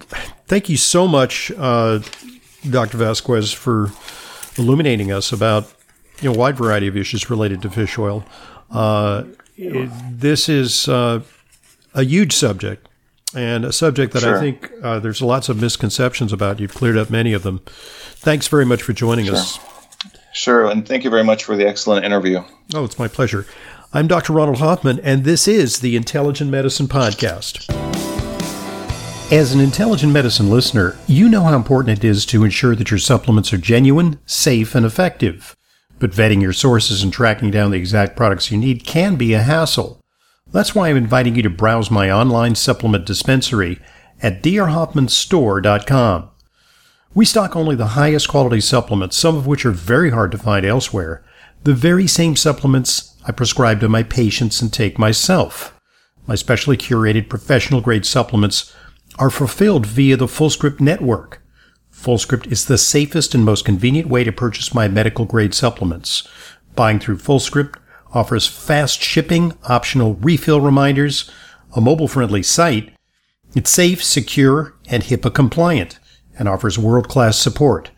thank 0.48 0.70
you 0.70 0.78
so 0.78 1.08
much, 1.08 1.52
uh, 1.58 2.00
Dr. 2.70 2.98
Vasquez, 2.98 3.52
for 3.52 3.92
illuminating 4.58 5.12
us 5.12 5.32
about 5.32 5.72
you 6.22 6.30
know 6.30 6.36
a 6.36 6.38
wide 6.38 6.58
variety 6.58 6.88
of 6.88 6.96
issues 6.96 7.30
related 7.30 7.62
to 7.64 7.70
fish 7.70 7.98
oil. 7.98 8.24
Uh, 8.70 9.24
it, 9.58 9.90
this 10.12 10.50
is 10.50 10.88
uh, 10.88 11.22
a 11.94 12.04
huge 12.04 12.34
subject 12.34 12.88
and 13.36 13.66
a 13.66 13.72
subject 13.72 14.14
that 14.14 14.22
sure. 14.22 14.38
I 14.38 14.40
think 14.40 14.72
uh, 14.82 15.00
there's 15.00 15.22
lots 15.22 15.50
of 15.50 15.62
misconceptions 15.62 16.32
about. 16.34 16.60
You've 16.60 16.74
cleared 16.74 16.98
up 16.98 17.10
many 17.10 17.34
of 17.34 17.44
them. 17.44 17.60
Thanks 17.66 18.48
very 18.48 18.66
much 18.66 18.82
for 18.82 18.94
joining 18.94 19.26
sure. 19.26 19.36
us. 19.36 19.60
Sure, 20.34 20.70
and 20.70 20.88
thank 20.88 21.04
you 21.04 21.10
very 21.10 21.24
much 21.24 21.44
for 21.44 21.56
the 21.56 21.66
excellent 21.68 22.06
interview. 22.06 22.44
Oh, 22.74 22.84
it's 22.84 23.00
my 23.00 23.08
pleasure. 23.08 23.46
I'm 23.94 24.08
Dr. 24.08 24.34
Ronald 24.34 24.58
Hoffman, 24.58 25.00
and 25.00 25.24
this 25.24 25.48
is 25.48 25.80
the 25.80 25.96
Intelligent 25.96 26.52
Medicine 26.52 26.88
Podcast. 26.88 27.72
As 29.32 29.54
an 29.54 29.60
intelligent 29.60 30.12
medicine 30.12 30.50
listener, 30.50 30.98
you 31.08 31.30
know 31.30 31.44
how 31.44 31.56
important 31.56 31.98
it 31.98 32.04
is 32.04 32.26
to 32.28 32.44
ensure 32.44 32.76
that 32.76 32.92
your 32.92 33.00
supplements 33.00 33.54
are 33.54 33.58
genuine, 33.58 34.20
safe, 34.26 34.76
and 34.76 34.86
effective. 34.86 35.56
But 36.00 36.12
vetting 36.12 36.42
your 36.42 36.54
sources 36.54 37.04
and 37.04 37.12
tracking 37.12 37.52
down 37.52 37.72
the 37.72 37.78
exact 37.78 38.16
products 38.16 38.52
you 38.52 38.58
need 38.58 38.86
can 38.86 39.16
be 39.16 39.34
a 39.34 39.42
hassle. 39.42 40.02
That's 40.52 40.76
why 40.76 40.90
I'm 40.90 40.98
inviting 40.98 41.36
you 41.36 41.42
to 41.44 41.50
browse 41.50 41.90
my 41.90 42.12
online 42.12 42.56
supplement 42.56 43.06
dispensary 43.06 43.80
at 44.22 44.44
drhoffmanstore.com. 44.44 46.30
We 47.14 47.26
stock 47.26 47.56
only 47.56 47.76
the 47.76 47.88
highest 47.88 48.28
quality 48.28 48.60
supplements, 48.60 49.16
some 49.16 49.38
of 49.38 49.48
which 49.48 49.66
are 49.66 49.72
very 49.72 50.10
hard 50.10 50.32
to 50.34 50.38
find 50.38 50.66
elsewhere. 50.66 51.24
The 51.64 51.74
very 51.74 52.08
same 52.08 52.36
supplements 52.36 53.16
I 53.26 53.32
prescribe 53.32 53.80
to 53.80 53.90
my 53.90 54.04
patients 54.04 54.62
and 54.62 54.72
take 54.72 55.00
myself. 55.00 55.80
My 56.28 56.36
specially 56.36 56.78
curated 56.78 57.30
professional 57.30 57.82
grade 57.82 58.06
supplements 58.06 58.76
are 59.18 59.30
fulfilled 59.30 59.86
via 59.86 60.18
the 60.18 60.26
FullScript 60.26 60.82
network. 60.82 61.42
FullScript 61.96 62.52
is 62.52 62.66
the 62.66 62.78
safest 62.78 63.34
and 63.34 63.44
most 63.44 63.66
convenient 63.66 64.10
way 64.10 64.24
to 64.24 64.32
purchase 64.32 64.76
my 64.76 64.88
medical 64.88 65.26
grade 65.26 65.56
supplements. 65.56 66.28
Buying 66.76 67.00
through 67.00 67.18
FullScript 67.18 67.78
offers 68.14 68.46
fast 68.48 69.02
shipping, 69.02 69.54
optional 69.68 70.14
refill 70.16 70.62
reminders, 70.62 71.32
a 71.76 71.82
mobile 71.82 72.08
friendly 72.08 72.44
site. 72.44 72.94
It's 73.56 73.72
safe, 73.72 74.04
secure, 74.04 74.76
and 74.88 75.02
HIPAA 75.04 75.34
compliant 75.34 75.98
and 76.38 76.48
offers 76.48 76.78
world-class 76.78 77.40
support. 77.40 77.90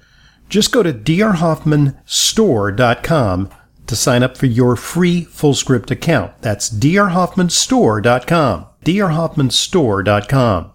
Just 0.48 0.72
go 0.72 0.84
to 0.84 0.94
drhoffmanstore.com 0.94 3.50
to 3.88 3.96
sign 3.96 4.22
up 4.24 4.38
for 4.38 4.46
your 4.46 4.76
free 4.76 5.26
FullScript 5.26 5.90
account. 5.92 6.34
That's 6.42 6.70
drhoffmanstore.com. 6.70 8.66
drhoffmanstore.com. 8.86 10.66